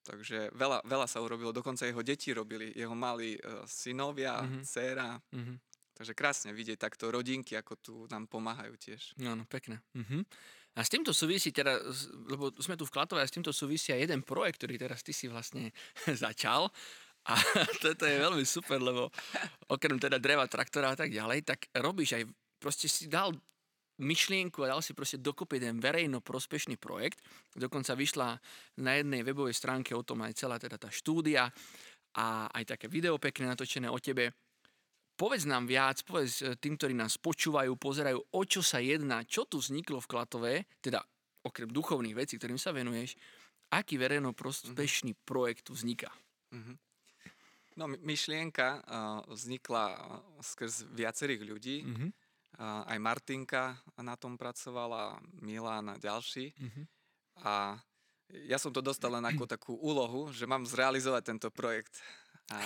takže 0.03 0.51
veľa, 0.55 0.83
veľa 0.83 1.07
sa 1.07 1.23
urobilo, 1.23 1.55
dokonca 1.55 1.87
jeho 1.87 2.03
deti 2.03 2.35
robili, 2.35 2.75
jeho 2.75 2.95
mali 2.95 3.39
uh, 3.39 3.63
synovia, 3.63 4.39
mm-hmm. 4.39 4.63
dcéra, 4.63 5.15
mm-hmm. 5.15 5.55
takže 5.95 6.13
krásne 6.15 6.51
vidieť 6.51 6.79
takto 6.79 7.07
rodinky, 7.07 7.55
ako 7.55 7.73
tu 7.79 7.93
nám 8.11 8.27
pomáhajú 8.27 8.75
tiež. 8.75 9.15
No, 9.19 9.35
no, 9.35 9.47
pekné. 9.47 9.79
Mm-hmm. 9.95 10.21
A 10.79 10.87
s 10.87 10.87
týmto 10.87 11.11
súvisí 11.11 11.51
teda, 11.51 11.75
lebo 12.31 12.55
sme 12.55 12.79
tu 12.79 12.87
v 12.87 12.93
Klatove 12.95 13.19
a 13.19 13.27
s 13.27 13.35
týmto 13.35 13.51
súvisí 13.51 13.91
aj 13.91 14.07
jeden 14.07 14.23
projekt, 14.23 14.63
ktorý 14.63 14.79
teraz 14.79 15.03
ty 15.03 15.11
si 15.11 15.27
vlastne 15.27 15.75
začal. 16.23 16.71
A 17.27 17.35
toto 17.83 18.07
je 18.07 18.15
veľmi 18.15 18.47
super, 18.47 18.79
lebo 18.79 19.11
okrem 19.67 19.99
teda 19.99 20.15
dreva, 20.23 20.47
traktora 20.47 20.95
a 20.95 20.97
tak 20.97 21.11
ďalej, 21.11 21.43
tak 21.43 21.67
robíš 21.75 22.15
aj, 22.15 22.23
proste 22.63 22.87
si 22.87 23.11
dal 23.11 23.35
myšlienku 23.99 24.63
a 24.63 24.71
dal 24.71 24.79
si 24.79 24.95
proste 24.95 25.19
dokopy 25.19 25.59
ten 25.59 25.75
verejno 25.83 26.23
prospešný 26.23 26.79
projekt. 26.79 27.19
Dokonca 27.51 27.99
vyšla 27.99 28.39
na 28.79 28.91
jednej 28.95 29.27
webovej 29.27 29.59
stránke 29.59 29.91
o 29.91 30.07
tom 30.07 30.23
aj 30.23 30.39
celá 30.39 30.55
teda 30.55 30.79
tá 30.79 30.87
štúdia 30.87 31.51
a 32.15 32.47
aj 32.55 32.63
také 32.63 32.87
video 32.87 33.19
pekne 33.19 33.51
natočené 33.51 33.91
o 33.91 33.99
tebe. 33.99 34.31
Povedz 35.19 35.43
nám 35.43 35.67
viac, 35.67 35.99
povedz 36.07 36.39
eh, 36.39 36.55
tým, 36.55 36.79
ktorí 36.79 36.95
nás 36.95 37.19
počúvajú, 37.19 37.75
pozerajú, 37.75 38.19
o 38.31 38.41
čo 38.47 38.63
sa 38.63 38.79
jedná, 38.79 39.27
čo 39.27 39.43
tu 39.43 39.59
vzniklo 39.59 39.99
v 39.99 40.07
Klatove, 40.07 40.53
teda 40.79 41.03
okrem 41.43 41.67
duchovných 41.67 42.15
vecí, 42.15 42.39
ktorým 42.39 42.55
sa 42.55 42.71
venuješ, 42.71 43.19
aký 43.75 43.99
verejno 43.99 44.31
prospešný 44.31 45.11
mm-hmm. 45.11 45.27
projekt 45.27 45.67
vzniká. 45.67 46.07
Mm-hmm. 46.55 46.75
No, 47.79 47.85
myšlienka 47.87 48.67
uh, 48.67 48.81
vznikla 49.31 49.83
skrz 50.43 50.91
viacerých 50.91 51.41
ľudí. 51.47 51.77
Mm-hmm. 51.87 52.09
Uh, 52.59 52.83
aj 52.91 52.97
Martinka 52.99 53.79
na 54.03 54.19
tom 54.19 54.35
pracovala, 54.35 55.15
Milán 55.39 55.87
a 55.87 55.95
ďalší. 55.95 56.51
Mm-hmm. 56.51 56.85
A 57.47 57.79
ja 58.51 58.57
som 58.59 58.75
to 58.75 58.83
dostal 58.83 59.15
len 59.15 59.23
ako 59.23 59.47
takú 59.47 59.73
úlohu, 59.79 60.27
že 60.35 60.43
mám 60.43 60.67
zrealizovať 60.67 61.23
tento 61.23 61.49
projekt. 61.55 62.03
A... 62.51 62.57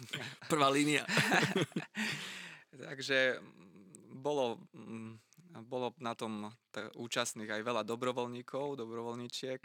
Prvá 0.52 0.68
línia. 0.70 1.06
Takže 2.88 3.38
bolo, 4.14 4.58
bolo 5.66 5.94
na 6.02 6.14
tom 6.18 6.50
účastných 6.98 7.50
aj 7.50 7.62
veľa 7.62 7.82
dobrovoľníkov, 7.86 8.78
dobrovoľníčiek. 8.78 9.60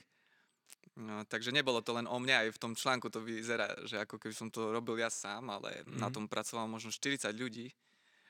No, 0.99 1.23
takže 1.23 1.55
nebolo 1.55 1.79
to 1.79 1.95
len 1.95 2.03
o 2.11 2.17
mne, 2.19 2.43
aj 2.43 2.59
v 2.59 2.61
tom 2.61 2.73
článku 2.75 3.07
to 3.07 3.23
vyzerá, 3.23 3.71
že 3.87 4.03
ako 4.03 4.19
keby 4.19 4.35
som 4.35 4.51
to 4.51 4.75
robil 4.75 4.99
ja 4.99 5.07
sám, 5.07 5.47
ale 5.47 5.87
mm. 5.87 5.95
na 5.95 6.11
mhm. 6.11 6.13
tom 6.13 6.25
pracovalo 6.27 6.67
možno 6.67 6.91
40 6.91 7.31
ľudí. 7.39 7.71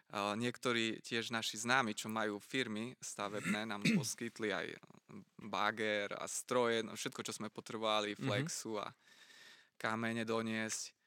Uh, 0.10 0.34
niektorí 0.34 1.06
tiež 1.06 1.30
naši 1.30 1.62
známi, 1.62 1.94
čo 1.94 2.10
majú 2.10 2.42
firmy 2.42 2.98
stavebné, 2.98 3.66
nám 3.66 3.82
poskytli 3.98 4.50
aj 4.54 4.68
bager 5.50 6.14
a 6.18 6.26
stroje, 6.30 6.82
no 6.86 6.94
všetko, 6.94 7.22
čo 7.26 7.34
sme 7.34 7.50
potrebovali, 7.50 8.14
mhm. 8.14 8.22
flexu 8.22 8.78
mm-hmm. 8.78 8.86
a 8.86 8.94
kamene 9.82 10.26
doniesť. 10.26 10.99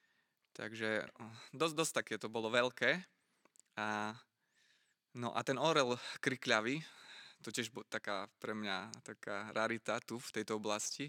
Takže 0.52 1.08
dosť, 1.56 1.74
dosť 1.74 1.92
také 1.92 2.14
to 2.20 2.28
bolo 2.28 2.52
veľké. 2.52 3.00
A, 3.80 4.12
no 5.16 5.32
a 5.32 5.40
ten 5.40 5.56
orel 5.56 5.96
krikľavý, 6.20 6.84
to 7.40 7.48
tiež 7.50 7.72
bola 7.72 7.88
taká 7.88 8.28
pre 8.36 8.52
mňa 8.52 8.92
taká 9.02 9.48
rarita 9.56 9.98
tu 10.04 10.20
v 10.20 10.32
tejto 10.40 10.60
oblasti 10.60 11.08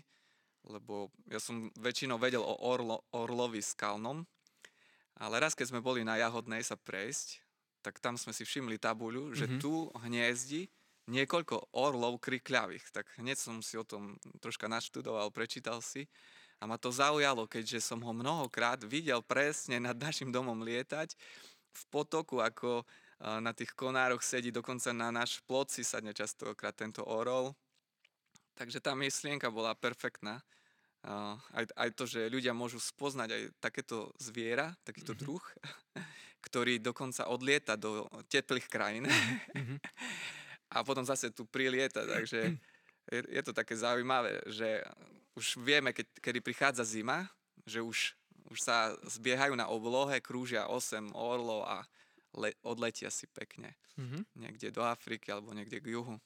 lebo 0.67 1.12
ja 1.27 1.39
som 1.43 1.67
väčšinou 1.75 2.15
vedel 2.15 2.39
o 2.39 2.56
orlo, 2.63 3.03
orlovi 3.12 3.60
skalnom, 3.60 4.23
ale 5.19 5.43
raz 5.43 5.53
keď 5.53 5.75
sme 5.75 5.84
boli 5.84 6.08
na 6.08 6.15
Jahodnej 6.15 6.63
sa 6.63 6.79
prejsť, 6.79 7.43
tak 7.84 7.99
tam 7.99 8.15
sme 8.15 8.32
si 8.32 8.47
všimli 8.47 8.79
tabuľu, 8.79 9.36
že 9.36 9.45
mm-hmm. 9.45 9.62
tu 9.62 9.91
hniezdi 10.08 10.71
niekoľko 11.12 11.75
orlov 11.75 12.23
krikľavých. 12.23 12.95
Tak 12.95 13.19
hneď 13.19 13.36
som 13.36 13.60
si 13.60 13.75
o 13.75 13.84
tom 13.84 14.15
troška 14.39 14.71
naštudoval, 14.71 15.36
prečítal 15.36 15.84
si 15.84 16.08
a 16.63 16.69
ma 16.69 16.80
to 16.80 16.95
zaujalo, 16.95 17.43
keďže 17.43 17.84
som 17.84 17.99
ho 17.99 18.15
mnohokrát 18.15 18.80
videl 18.88 19.19
presne 19.19 19.84
nad 19.84 19.99
našim 19.99 20.32
domom 20.32 20.63
lietať 20.63 21.12
v 21.76 21.84
potoku, 21.91 22.39
ako 22.39 22.88
na 23.19 23.52
tých 23.52 23.76
konároch 23.76 24.23
sedí, 24.23 24.47
dokonca 24.47 24.95
na 24.95 25.12
náš 25.12 25.43
plot 25.43 25.76
si 25.76 25.84
sadne 25.84 26.15
častokrát 26.15 26.71
tento 26.71 27.04
orol 27.04 27.52
Takže 28.54 28.78
tá 28.82 28.93
myšlienka 28.93 29.49
bola 29.49 29.73
perfektná. 29.73 30.41
Aj, 31.04 31.65
aj 31.76 31.89
to, 31.99 32.08
že 32.08 32.32
ľudia 32.32 32.56
môžu 32.56 32.80
spoznať 32.80 33.30
aj 33.36 33.43
takéto 33.60 34.13
zviera, 34.21 34.71
takýto 34.88 35.12
mm-hmm. 35.12 35.23
druh, 35.26 35.43
ktorý 36.47 36.80
dokonca 36.80 37.28
odlieta 37.28 37.76
do 37.76 38.08
teplých 38.32 38.71
krajín 38.71 39.04
mm-hmm. 39.04 39.78
a 40.76 40.78
potom 40.88 41.04
zase 41.04 41.36
tu 41.36 41.43
prilieta, 41.43 42.08
takže 42.08 42.56
je, 43.13 43.19
je 43.19 43.41
to 43.43 43.52
také 43.52 43.76
zaujímavé, 43.76 44.39
že 44.47 44.80
už 45.36 45.58
vieme, 45.62 45.93
keď, 45.93 46.08
kedy 46.22 46.39
prichádza 46.41 46.84
zima, 46.86 47.30
že 47.65 47.82
už 47.82 48.15
Už 48.52 48.60
sa 48.60 48.91
zbiehajú 49.08 49.56
na 49.56 49.72
oblohe, 49.72 50.19
krúžia 50.19 50.67
8 50.67 51.15
orlov 51.15 51.63
a 51.63 51.88
le- 52.36 52.54
odletia 52.62 53.08
si 53.08 53.24
pekne. 53.32 53.74
Mhm. 53.96 54.28
Niekde 54.36 54.67
do 54.69 54.84
Afriky 54.84 55.32
alebo 55.32 55.56
niekde 55.56 55.80
k 55.80 55.96
juhu. 55.96 56.19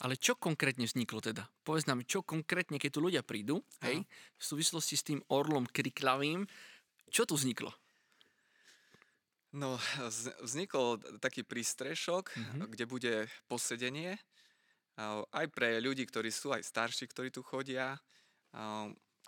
Ale 0.00 0.16
čo 0.18 0.34
konkrétne 0.34 0.88
vzniklo 0.88 1.20
teda? 1.20 1.46
Povedz 1.62 1.84
nám, 1.86 2.02
čo 2.08 2.24
konkrétne, 2.24 2.80
keď 2.80 2.90
tu 2.96 3.00
ľudia 3.04 3.22
prídu, 3.22 3.60
hej, 3.84 4.08
v 4.40 4.42
súvislosti 4.42 4.96
s 4.96 5.06
tým 5.06 5.20
orlom 5.30 5.68
kriklavým, 5.68 6.48
čo 7.12 7.28
tu 7.28 7.36
vzniklo? 7.38 7.70
No, 9.54 9.78
vznikol 10.42 10.98
taký 11.22 11.46
prístrešok, 11.46 12.34
Mhm. 12.34 12.58
kde 12.74 12.84
bude 12.90 13.14
posedenie 13.46 14.18
aj 15.30 15.46
pre 15.50 15.78
ľudí, 15.78 16.06
ktorí 16.06 16.30
sú 16.30 16.50
aj 16.54 16.62
starší, 16.66 17.06
ktorí 17.10 17.30
tu 17.30 17.42
chodia, 17.42 17.98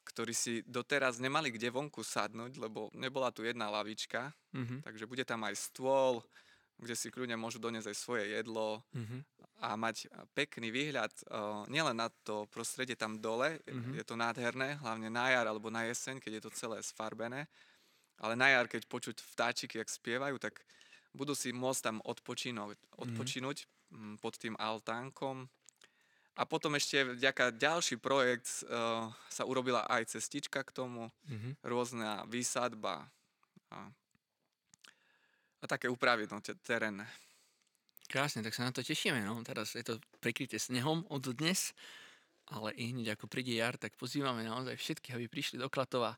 ktorí 0.06 0.32
si 0.32 0.62
doteraz 0.62 1.18
nemali 1.18 1.50
kde 1.50 1.68
vonku 1.68 2.00
sadnúť, 2.06 2.62
lebo 2.62 2.88
nebola 2.94 3.34
tu 3.34 3.42
jedna 3.42 3.66
lavička, 3.68 4.30
Mhm. 4.54 4.86
takže 4.86 5.04
bude 5.10 5.26
tam 5.26 5.42
aj 5.44 5.54
stôl, 5.58 6.22
kde 6.78 6.94
si 6.94 7.08
kľudne 7.10 7.34
môžu 7.40 7.58
doniesť 7.58 7.88
aj 7.90 7.96
svoje 7.98 8.24
jedlo 8.36 8.84
Mhm. 8.94 9.24
a 9.64 9.74
mať 9.74 10.06
pekný 10.36 10.68
výhľad 10.70 11.10
uh, 11.26 11.64
nielen 11.66 11.96
na 11.96 12.08
to 12.22 12.46
prostredie 12.52 12.94
tam 12.94 13.18
dole, 13.18 13.58
Mhm. 13.66 13.96
je 13.98 14.04
to 14.04 14.14
nádherné, 14.14 14.76
hlavne 14.78 15.08
na 15.10 15.32
jar 15.32 15.46
alebo 15.48 15.72
na 15.72 15.88
jeseň, 15.88 16.20
keď 16.20 16.32
je 16.38 16.42
to 16.46 16.50
celé 16.54 16.78
sfarbené, 16.84 17.48
ale 18.20 18.36
na 18.36 18.48
jar, 18.52 18.68
keď 18.68 18.86
počuť 18.86 19.16
vtáčiky, 19.34 19.80
jak 19.80 19.88
spievajú, 19.90 20.38
tak 20.38 20.62
budú 21.16 21.32
si 21.34 21.52
môcť 21.52 21.82
tam 21.82 21.96
odpočinúť, 22.04 22.76
odpočinúť 23.00 23.66
mm, 23.90 24.20
pod 24.20 24.36
tým 24.36 24.54
altánkom. 24.60 25.48
A 26.36 26.44
potom 26.44 26.76
ešte 26.76 27.00
vďaka 27.16 27.56
ďalší 27.56 27.96
projekt 27.96 28.64
uh, 28.68 29.08
sa 29.32 29.48
urobila 29.48 29.88
aj 29.88 30.12
cestička 30.12 30.60
k 30.60 30.70
tomu, 30.70 31.08
Mhm. 31.32 31.56
rôzna 31.64 32.28
výsadba 32.28 33.08
a, 33.72 33.88
a 35.60 35.64
také 35.64 35.88
úpravy 35.88 36.28
no, 36.28 36.44
te- 36.44 36.54
terénne. 36.60 37.08
Krásne, 38.06 38.44
tak 38.44 38.54
sa 38.54 38.68
na 38.68 38.70
to 38.70 38.86
tešíme. 38.86 39.18
No. 39.24 39.40
Teraz 39.42 39.74
je 39.74 39.82
to 39.82 39.98
prekryté 40.22 40.60
snehom 40.62 41.02
od 41.10 41.26
dnes, 41.34 41.74
ale 42.46 42.70
i 42.78 42.94
hneď 42.94 43.18
ako 43.18 43.26
príde 43.26 43.56
jar, 43.56 43.74
tak 43.74 43.98
pozývame 43.98 44.46
naozaj 44.46 44.78
všetkých, 44.78 45.16
aby 45.18 45.26
prišli 45.26 45.58
do 45.58 45.66
Klatova 45.66 46.14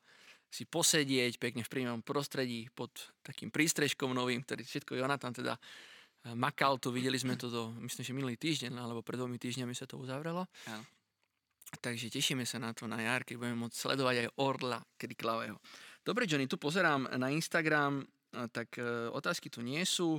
si 0.53 0.65
posedieť 0.69 1.41
pekne 1.41 1.65
v 1.65 1.71
príjemnom 1.73 2.01
prostredí 2.05 2.69
pod 2.73 2.93
takým 3.25 3.49
prístrežkom 3.49 4.13
novým, 4.13 4.45
ktorý 4.45 4.65
všetko 4.65 4.97
Jonatan 5.01 5.33
teda 5.33 5.57
makal 6.35 6.77
tu, 6.83 6.91
videli 6.91 7.17
sme 7.17 7.39
to 7.39 7.49
do, 7.49 7.71
myslím, 7.85 8.05
že 8.05 8.13
minulý 8.17 8.37
týždeň, 8.37 8.75
alebo 8.75 9.01
pred 9.01 9.17
dvomi 9.17 9.39
týždňami 9.39 9.73
sa 9.73 9.87
to 9.87 10.01
uzavrelo. 10.01 10.45
Áno. 10.69 10.85
Takže 11.79 12.09
tešíme 12.09 12.49
sa 12.49 12.57
na 12.57 12.73
to 12.73 12.89
na 12.89 12.97
jar, 13.05 13.29
keď 13.29 13.37
budeme 13.37 13.69
môcť 13.69 13.77
sledovať 13.77 14.17
aj 14.25 14.29
Orla 14.41 14.81
Kriklavého. 14.97 15.61
Dobre, 16.01 16.25
Johnny, 16.25 16.49
tu 16.49 16.57
pozerám 16.57 17.05
na 17.21 17.29
Instagram, 17.29 18.01
eh, 18.01 18.49
tak 18.49 18.81
eh, 18.81 19.13
otázky 19.13 19.53
tu 19.53 19.61
nie 19.61 19.85
sú, 19.85 20.17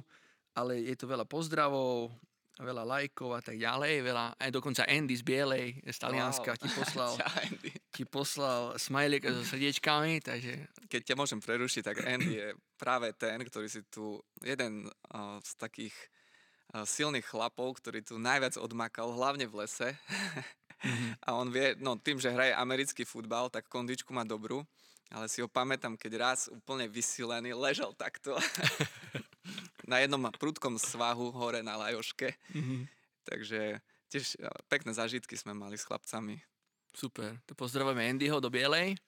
ale 0.53 0.85
je 0.85 0.93
tu 0.93 1.09
veľa 1.09 1.25
pozdravov, 1.25 2.13
veľa 2.59 2.83
lajkov 2.83 3.29
a 3.33 3.41
tak 3.41 3.55
ďalej, 3.55 4.03
veľa, 4.03 4.25
aj 4.35 4.49
dokonca 4.51 4.83
Andy 4.83 5.15
z 5.15 5.23
Bielej, 5.23 5.79
z 5.79 5.97
Talianska, 5.97 6.53
Wow. 6.53 6.59
ti 6.59 6.67
poslal. 6.75 7.11
ti 7.89 8.05
poslal 8.05 8.77
smajlík 8.77 9.25
so 9.25 9.41
srdiečkami, 9.53 10.21
takže 10.21 10.69
Keď 10.89 11.01
ťa 11.13 11.15
môžem 11.17 11.41
prerušiť, 11.41 11.83
tak 11.85 12.05
Andy 12.05 12.33
je 12.37 12.47
práve 12.77 13.13
ten, 13.17 13.41
ktorý 13.41 13.69
si 13.69 13.81
tu, 13.89 14.21
jeden 14.45 14.89
uh, 14.89 15.37
z 15.41 15.51
takých 15.57 15.95
uh, 16.73 16.85
silných 16.85 17.25
chlapov, 17.25 17.81
ktorý 17.81 18.05
tu 18.05 18.21
najviac 18.21 18.57
odmakal, 18.61 19.13
hlavne 19.13 19.49
v 19.49 19.65
lese. 19.65 19.89
A 21.27 21.35
on 21.35 21.51
vie, 21.51 21.75
no 21.81 21.99
tým, 21.99 22.23
že 22.23 22.31
hraje 22.31 22.55
americký 22.55 23.03
futbal, 23.03 23.51
tak 23.51 23.67
kondičku 23.67 24.15
má 24.15 24.23
dobrú, 24.23 24.63
ale 25.11 25.27
si 25.27 25.43
ho 25.43 25.49
pamätám, 25.49 25.99
keď 25.99 26.11
raz 26.15 26.39
úplne 26.47 26.87
vysilený 26.87 27.51
ležal 27.51 27.91
takto 27.97 28.37
na 29.91 29.99
jednom 29.99 30.23
prudkom 30.37 30.79
svahu 30.79 31.33
hore 31.35 31.59
na 31.65 31.75
Lajoške. 31.75 32.31
Takže 33.27 33.83
tiež 34.07 34.39
pekné 34.71 34.95
zážitky 34.95 35.35
sme 35.35 35.51
mali 35.51 35.75
s 35.75 35.83
chlapcami. 35.83 36.39
Super. 36.99 37.39
To 37.47 37.55
pozdravujeme 37.55 38.03
Andyho 38.03 38.43
do 38.43 38.51
Bielej. 38.51 38.99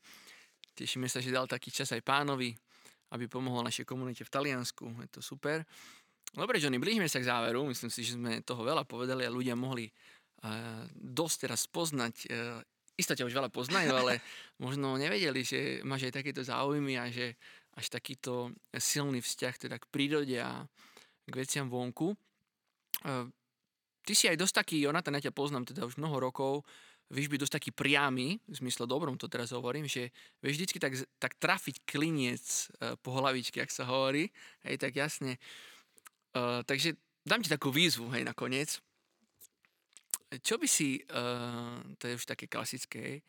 Tešíme 0.71 1.11
sa, 1.11 1.19
že 1.19 1.35
dal 1.35 1.43
taký 1.43 1.67
čas 1.67 1.91
aj 1.91 1.99
pánovi, 1.99 2.55
aby 3.11 3.27
pomohol 3.27 3.67
našej 3.67 3.83
komunite 3.83 4.23
v 4.23 4.31
Taliansku. 4.31 4.87
Je 5.03 5.09
to 5.11 5.19
super. 5.19 5.67
Dobre, 6.31 6.63
Johnny, 6.63 6.79
blížime 6.79 7.11
sa 7.11 7.19
k 7.19 7.27
záveru. 7.27 7.67
Myslím 7.67 7.91
si, 7.91 8.07
že 8.07 8.15
sme 8.15 8.39
toho 8.47 8.63
veľa 8.63 8.87
povedali 8.87 9.27
a 9.27 9.35
ľudia 9.35 9.59
mohli 9.59 9.91
uh, 9.91 10.87
dosť 10.95 11.35
teraz 11.43 11.67
poznať. 11.67 12.15
Uh, 12.31 12.63
isto 12.95 13.11
ťa 13.11 13.27
už 13.27 13.35
veľa 13.35 13.51
poznajú, 13.51 13.91
ale 13.91 14.23
možno 14.63 14.95
nevedeli, 14.95 15.43
že 15.43 15.59
máš 15.83 16.07
aj 16.07 16.23
takéto 16.23 16.39
záujmy 16.39 16.95
a 16.95 17.11
že 17.11 17.35
až 17.75 17.91
takýto 17.91 18.55
silný 18.79 19.19
vzťah 19.19 19.67
teda 19.67 19.75
k 19.75 19.85
prírode 19.91 20.39
a 20.39 20.63
k 21.27 21.33
veciam 21.35 21.67
vonku. 21.67 22.15
Uh, 23.03 23.27
ty 24.07 24.15
si 24.15 24.31
aj 24.31 24.39
dosť 24.39 24.63
taký, 24.63 24.87
Jonathan, 24.87 25.19
ja 25.19 25.27
ťa 25.27 25.35
poznám 25.35 25.67
teda 25.67 25.83
už 25.83 25.99
mnoho 25.99 26.15
rokov, 26.31 26.63
vieš 27.11 27.27
byť 27.27 27.39
dosť 27.43 27.55
taký 27.59 27.71
priamy, 27.75 28.39
v 28.39 28.55
zmysle 28.55 28.87
dobrom 28.87 29.19
to 29.19 29.27
teraz 29.27 29.51
hovorím, 29.51 29.85
že 29.85 30.09
vieš 30.39 30.63
vždycky 30.63 30.79
tak, 30.79 30.93
tak 31.19 31.35
trafiť 31.37 31.83
kliniec 31.83 32.71
uh, 32.79 32.95
po 33.03 33.11
hlavičke, 33.19 33.59
ak 33.59 33.71
sa 33.71 33.83
hovorí, 33.83 34.31
hej, 34.63 34.75
tak 34.79 34.95
jasne. 34.95 35.35
Uh, 36.31 36.63
takže 36.63 36.95
dám 37.27 37.43
ti 37.43 37.51
takú 37.51 37.69
výzvu, 37.69 38.07
hej, 38.15 38.23
nakoniec. 38.23 38.79
Čo 40.31 40.55
by 40.55 40.67
si, 40.67 41.03
uh, 41.11 41.83
to 41.99 42.07
je 42.07 42.15
už 42.15 42.23
také 42.23 42.47
klasické, 42.47 42.99
hej, 43.03 43.19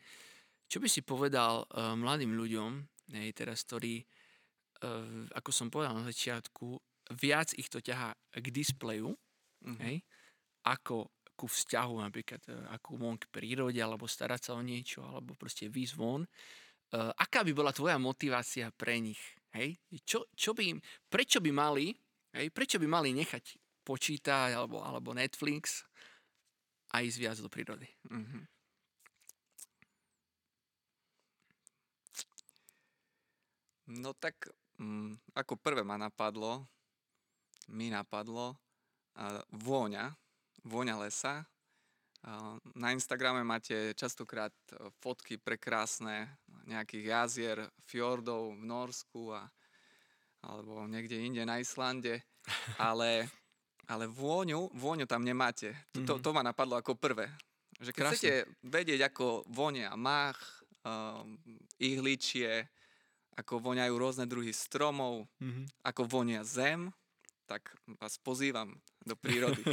čo 0.71 0.79
by 0.79 0.87
si 0.87 1.03
povedal 1.03 1.67
uh, 1.67 1.93
mladým 1.99 2.31
ľuďom, 2.33 2.71
hej, 3.19 3.29
teraz, 3.35 3.67
ktorí, 3.67 3.99
uh, 3.99 5.27
ako 5.35 5.49
som 5.51 5.67
povedal 5.67 5.99
na 5.99 6.07
začiatku, 6.07 6.79
viac 7.19 7.51
ich 7.59 7.67
to 7.67 7.83
ťahá 7.83 8.15
k 8.31 8.47
displeju, 8.47 9.11
Mhm. 9.63 9.79
hej, 9.79 10.03
ako 10.67 11.07
ku 11.33 11.49
vzťahu 11.49 11.95
napríklad, 12.05 12.41
e, 12.47 12.53
ako 12.73 12.89
von 12.97 13.17
k 13.17 13.29
prírode, 13.29 13.77
alebo 13.81 14.05
starať 14.05 14.41
sa 14.49 14.51
o 14.57 14.61
niečo, 14.61 15.01
alebo 15.03 15.33
proste 15.33 15.67
výsť 15.67 15.95
von. 15.97 16.23
Uh, 16.93 17.09
aká 17.17 17.41
by 17.41 17.57
bola 17.57 17.73
tvoja 17.73 17.97
motivácia 17.97 18.69
pre 18.69 19.01
nich? 19.01 19.17
Hej? 19.57 19.81
Čo, 20.05 20.29
čo 20.37 20.53
by 20.53 20.77
im, 20.77 20.79
prečo 21.09 21.41
by 21.41 21.49
mali, 21.49 21.89
hej, 22.37 22.53
prečo 22.53 22.77
by 22.77 22.85
mali 22.85 23.17
nechať 23.17 23.57
počítať 23.81 24.53
alebo, 24.53 24.77
alebo 24.85 25.09
Netflix 25.09 25.89
a 26.93 27.01
ísť 27.01 27.17
viac 27.17 27.37
do 27.41 27.49
prírody? 27.49 27.89
Mhm. 28.13 28.45
No 33.97 34.13
tak 34.13 34.53
mm, 34.77 35.33
ako 35.33 35.57
prvé 35.57 35.81
ma 35.81 35.97
napadlo, 35.97 36.69
mi 37.73 37.89
napadlo 37.89 38.53
uh, 38.53 39.41
vôňa, 39.49 40.13
vôňa 40.63 40.95
lesa. 40.97 41.43
Na 42.73 42.89
Instagrame 42.89 43.43
máte 43.43 43.91
častokrát 43.93 44.55
uh, 44.71 44.87
fotky 44.97 45.35
prekrásne 45.35 46.31
nejakých 46.63 47.03
jazier, 47.05 47.57
fjordov 47.83 48.55
v 48.55 48.63
Norsku 48.63 49.35
a, 49.35 49.43
alebo 50.39 50.87
niekde 50.87 51.19
inde 51.19 51.43
na 51.43 51.59
Islande, 51.59 52.23
ale, 52.77 53.27
ale 53.83 54.07
vôňu, 54.07 54.71
vôňu 54.71 55.03
tam 55.03 55.19
nemáte. 55.19 55.75
To, 55.91 55.99
to, 56.01 56.13
Mhm. 56.15 56.21
to 56.23 56.29
ma 56.31 56.41
napadlo 56.41 56.79
ako 56.79 56.95
prvé. 56.95 57.27
Že 57.75 57.91
keď 57.91 57.99
Krásne. 57.99 58.15
chcete 58.15 58.33
vedieť, 58.63 58.99
ako 59.03 59.43
vonia 59.51 59.91
mach, 59.99 60.39
um, 60.81 61.35
ihličie, 61.75 62.63
ako 63.35 63.59
voňajú 63.59 63.93
rôzne 63.93 64.23
druhy 64.23 64.55
stromov, 64.55 65.27
Mm-hmm. 65.43 65.65
ako 65.83 66.01
vonia 66.07 66.47
zem, 66.47 66.87
tak 67.43 67.67
vás 67.99 68.15
pozývam 68.15 68.71
do 69.03 69.19
prírody. 69.19 69.59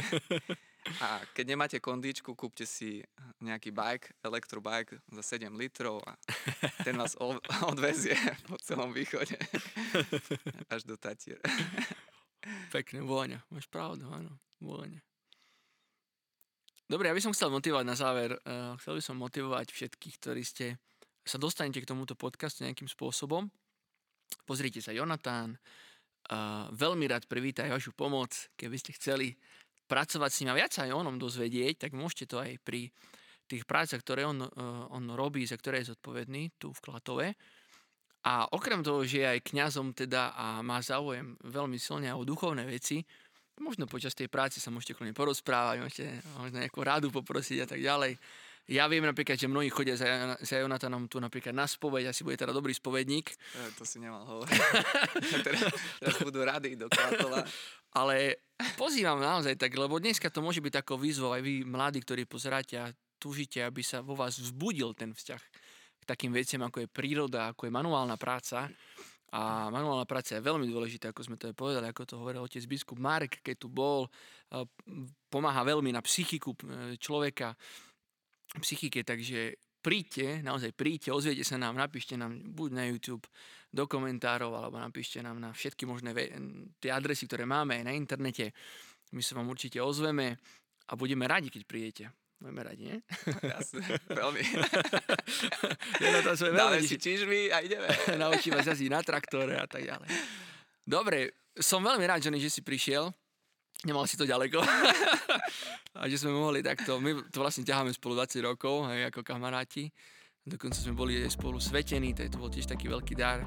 A 0.81 1.21
keď 1.37 1.45
nemáte 1.53 1.77
kondičku, 1.77 2.33
kúpte 2.33 2.65
si 2.65 3.05
nejaký 3.37 3.69
bike, 3.69 4.17
elektrobike 4.25 4.97
za 5.13 5.37
7 5.37 5.53
litrov 5.53 6.01
a 6.01 6.17
ten 6.81 6.97
vás 6.97 7.13
odvezie 7.71 8.17
po 8.49 8.57
celom 8.57 8.89
východe 8.89 9.37
až 10.73 10.81
do 10.89 10.97
Tatier. 10.97 11.37
Pekne, 12.73 13.05
vôňa. 13.05 13.45
Máš 13.53 13.69
pravdu, 13.69 14.09
áno. 14.09 14.33
Vôňa. 14.57 14.97
Dobre, 16.89 17.07
ja 17.07 17.15
by 17.15 17.23
som 17.23 17.33
chcel 17.37 17.53
motivovať 17.53 17.85
na 17.85 17.95
záver. 17.95 18.35
Uh, 18.41 18.73
chcel 18.81 18.97
by 18.97 19.03
som 19.05 19.15
motivovať 19.21 19.69
všetkých, 19.69 20.15
ktorí 20.17 20.41
ste 20.41 20.81
sa 21.21 21.37
dostanete 21.37 21.79
k 21.79 21.87
tomuto 21.87 22.17
podcastu 22.17 22.65
nejakým 22.65 22.89
spôsobom. 22.89 23.47
Pozrite 24.49 24.81
sa, 24.81 24.91
Jonatán. 24.91 25.61
Uh, 26.27 26.67
veľmi 26.73 27.05
rád 27.05 27.29
privítaj 27.29 27.69
vašu 27.69 27.93
pomoc. 27.93 28.33
Keby 28.57 28.75
ste 28.81 28.97
chceli 28.97 29.37
pracovať 29.91 30.31
s 30.31 30.39
ním 30.39 30.55
a 30.55 30.59
viac 30.63 30.71
sa 30.71 30.87
aj 30.87 30.95
o 30.95 31.03
ňom 31.03 31.19
dozvedieť, 31.19 31.87
tak 31.87 31.91
môžete 31.91 32.31
to 32.31 32.39
aj 32.39 32.55
pri 32.63 32.87
tých 33.51 33.67
prácach, 33.67 33.99
ktoré 33.99 34.23
on, 34.23 34.39
uh, 34.39 34.87
on 34.95 35.11
robí, 35.11 35.43
za 35.43 35.59
ktoré 35.59 35.83
je 35.83 35.91
zodpovedný 35.91 36.55
tu 36.55 36.71
v 36.71 36.79
Klatove. 36.79 37.27
A 38.23 38.47
okrem 38.55 38.79
toho, 38.79 39.03
že 39.03 39.25
je 39.25 39.27
aj 39.27 39.43
kňazom 39.43 39.91
teda 39.91 40.31
a 40.31 40.63
má 40.63 40.79
záujem 40.79 41.35
veľmi 41.43 41.75
silne 41.75 42.07
o 42.15 42.23
duchovné 42.23 42.63
veci, 42.63 43.03
možno 43.61 43.85
počas 43.85 44.17
tej 44.17 44.31
práce 44.31 44.57
sa 44.57 44.73
môžete 44.73 44.97
kľudne 44.97 45.13
porozprávať, 45.13 45.75
môžete 45.85 46.05
možno 46.39 46.57
nejakú 46.65 46.79
rádu 46.81 47.07
poprosiť 47.13 47.57
a 47.63 47.67
tak 47.69 47.79
ďalej. 47.79 48.17
Ja 48.69 48.85
viem 48.85 49.03
napríklad, 49.03 49.35
že 49.35 49.49
mnohí 49.49 49.73
chodia 49.73 49.97
za, 49.97 50.37
za 50.37 50.61
Jonatanom 50.61 51.09
tu 51.09 51.17
napríklad 51.17 51.51
na 51.51 51.65
spoveď, 51.65 52.13
asi 52.13 52.21
bude 52.21 52.37
teda 52.37 52.53
dobrý 52.53 52.71
spovedník. 52.71 53.33
E, 53.33 53.35
to 53.73 53.83
si 53.83 53.97
nemal 53.97 54.21
hovoriť. 54.23 54.61
teraz, 55.45 55.61
teraz 55.97 56.17
budú 56.21 56.45
rady 56.45 56.77
do 56.77 56.85
Kátova. 56.87 57.41
Ale 57.91 58.39
pozývam 58.79 59.19
naozaj 59.19 59.59
tak, 59.59 59.75
lebo 59.75 59.99
dneska 59.99 60.31
to 60.31 60.39
môže 60.39 60.63
byť 60.63 60.83
takou 60.83 60.95
výzvou 60.95 61.35
aj 61.35 61.41
vy 61.43 61.67
mladí, 61.67 61.99
ktorí 61.99 62.23
pozeráte 62.23 62.79
a 62.79 62.93
túžite, 63.19 63.61
aby 63.61 63.83
sa 63.83 64.01
vo 64.01 64.15
vás 64.15 64.39
vzbudil 64.39 64.95
ten 64.97 65.11
vzťah 65.13 65.41
k 66.01 66.03
takým 66.09 66.33
veciam, 66.33 66.65
ako 66.65 66.81
je 66.81 66.89
príroda, 66.89 67.53
ako 67.53 67.69
je 67.69 67.75
manuálna 67.75 68.17
práca. 68.17 68.71
A 69.31 69.71
manuálna 69.71 70.03
práca 70.03 70.35
je 70.35 70.43
veľmi 70.43 70.67
dôležitá, 70.67 71.15
ako 71.15 71.23
sme 71.23 71.39
to 71.39 71.47
aj 71.47 71.55
povedali, 71.55 71.87
ako 71.87 72.03
to 72.03 72.19
hovoril 72.19 72.43
otec 72.43 72.67
biskup 72.67 72.99
Marek, 72.99 73.39
keď 73.39 73.55
tu 73.63 73.71
bol. 73.71 74.11
Pomáha 75.31 75.63
veľmi 75.63 75.95
na 75.95 76.03
psychiku 76.03 76.51
e, 76.51 76.99
človeka, 76.99 77.55
psychike, 78.59 79.07
takže 79.07 79.55
príďte, 79.81 80.45
naozaj 80.45 80.71
príďte, 80.77 81.09
ozviete 81.11 81.41
sa 81.41 81.57
nám, 81.57 81.75
napíšte 81.75 82.13
nám 82.15 82.37
buď 82.53 82.69
na 82.71 82.83
YouTube 82.87 83.25
do 83.73 83.83
komentárov, 83.89 84.53
alebo 84.53 84.77
napíšte 84.77 85.19
nám 85.19 85.41
na 85.41 85.49
všetky 85.51 85.89
možné 85.89 86.13
ve- 86.13 86.31
tie 86.77 86.93
adresy, 86.93 87.25
ktoré 87.25 87.49
máme 87.49 87.81
aj 87.81 87.83
na 87.89 87.93
internete. 87.97 88.53
My 89.11 89.19
sa 89.25 89.35
vám 89.35 89.49
určite 89.49 89.81
ozveme 89.81 90.39
a 90.87 90.93
budeme 90.95 91.27
radi, 91.27 91.51
keď 91.51 91.63
prídete. 91.67 92.03
Budeme 92.41 92.61
radi, 92.65 92.83
nie? 92.89 92.97
Jasne, 93.53 93.85
veľmi. 94.21 94.43
ja 96.01 96.09
na 96.09 96.21
to 96.25 96.31
sme 96.33 96.57
Dáme 96.57 96.81
si 96.81 96.97
čižmy 96.97 97.53
a 97.53 97.61
ideme. 97.61 97.85
Naučíme 98.21 98.65
sa 98.65 98.73
na 98.73 99.01
traktore 99.05 99.61
a 99.61 99.69
tak 99.69 99.85
ďalej. 99.85 100.09
Dobre, 100.81 101.45
som 101.53 101.85
veľmi 101.85 102.01
rád, 102.01 102.25
Johnny, 102.25 102.41
že 102.41 102.49
si 102.49 102.65
prišiel. 102.65 103.13
Nemal 103.81 104.05
si 104.05 104.13
to 104.13 104.29
ďaleko. 104.29 104.61
a 105.99 106.05
že 106.05 106.21
sme 106.21 106.37
mohli 106.37 106.61
takto, 106.61 107.01
my 107.01 107.17
to 107.33 107.41
vlastne 107.41 107.65
ťaháme 107.65 107.89
spolu 107.89 108.13
20 108.13 108.45
rokov, 108.45 108.85
aj 108.85 109.09
ako 109.09 109.25
kamaráti. 109.25 109.89
Dokonca 110.41 110.77
sme 110.77 110.93
boli 110.93 111.17
aj 111.17 111.33
spolu 111.33 111.57
svetení, 111.57 112.13
to, 112.13 112.25
to 112.29 112.37
bol 112.37 112.49
tiež 112.49 112.69
taký 112.69 112.89
veľký 112.89 113.17
dar. 113.17 113.41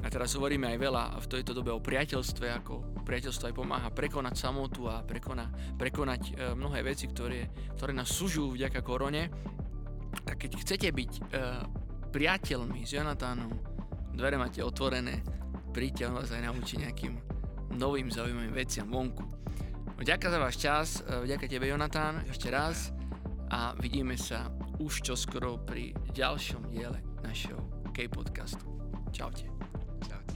A 0.00 0.08
teraz 0.08 0.32
hovoríme 0.34 0.64
aj 0.74 0.78
veľa 0.80 1.04
v 1.20 1.26
tejto 1.28 1.52
dobe 1.52 1.70
o 1.70 1.78
priateľstve, 1.78 2.46
ako 2.62 3.04
priateľstvo 3.04 3.52
aj 3.52 3.54
pomáha 3.54 3.88
prekonať 3.92 4.34
samotu 4.38 4.88
a 4.88 5.04
prekona, 5.04 5.52
prekonať 5.76 6.22
e, 6.24 6.32
mnohé 6.56 6.80
veci, 6.80 7.04
ktoré, 7.04 7.52
ktoré 7.76 7.92
nás 7.92 8.08
súžujú 8.08 8.56
vďaka 8.56 8.80
korone. 8.80 9.28
Tak 10.24 10.40
keď 10.40 10.50
chcete 10.56 10.88
byť 10.88 11.12
e, 11.14 11.22
priateľmi 12.10 12.80
s 12.82 12.96
Jonatánom, 12.96 13.52
dvere 14.16 14.40
máte 14.40 14.64
otvorené, 14.64 15.20
príďte, 15.70 16.08
on 16.08 16.24
vás 16.24 16.32
aj 16.32 16.48
naučí 16.48 16.80
nejakým 16.80 17.14
novým 17.76 18.08
zaujímavým 18.08 18.56
veciam 18.56 18.88
vonku. 18.88 19.40
Vďaka 20.00 20.32
za 20.32 20.38
váš 20.40 20.56
čas, 20.56 21.04
e, 21.04 21.28
vďaka 21.28 21.44
tebe 21.44 21.68
Jonatán 21.68 22.24
ešte 22.24 22.48
raz 22.48 22.88
a 23.52 23.76
vidíme 23.76 24.16
sa 24.16 24.48
už 24.80 25.04
čoskoro 25.04 25.60
pri 25.60 25.92
ďalšom 26.16 26.72
diele 26.72 27.04
našeho 27.20 27.60
K-podcastu. 27.92 28.64
Čaute. 29.12 29.44
Čaute. 30.00 30.34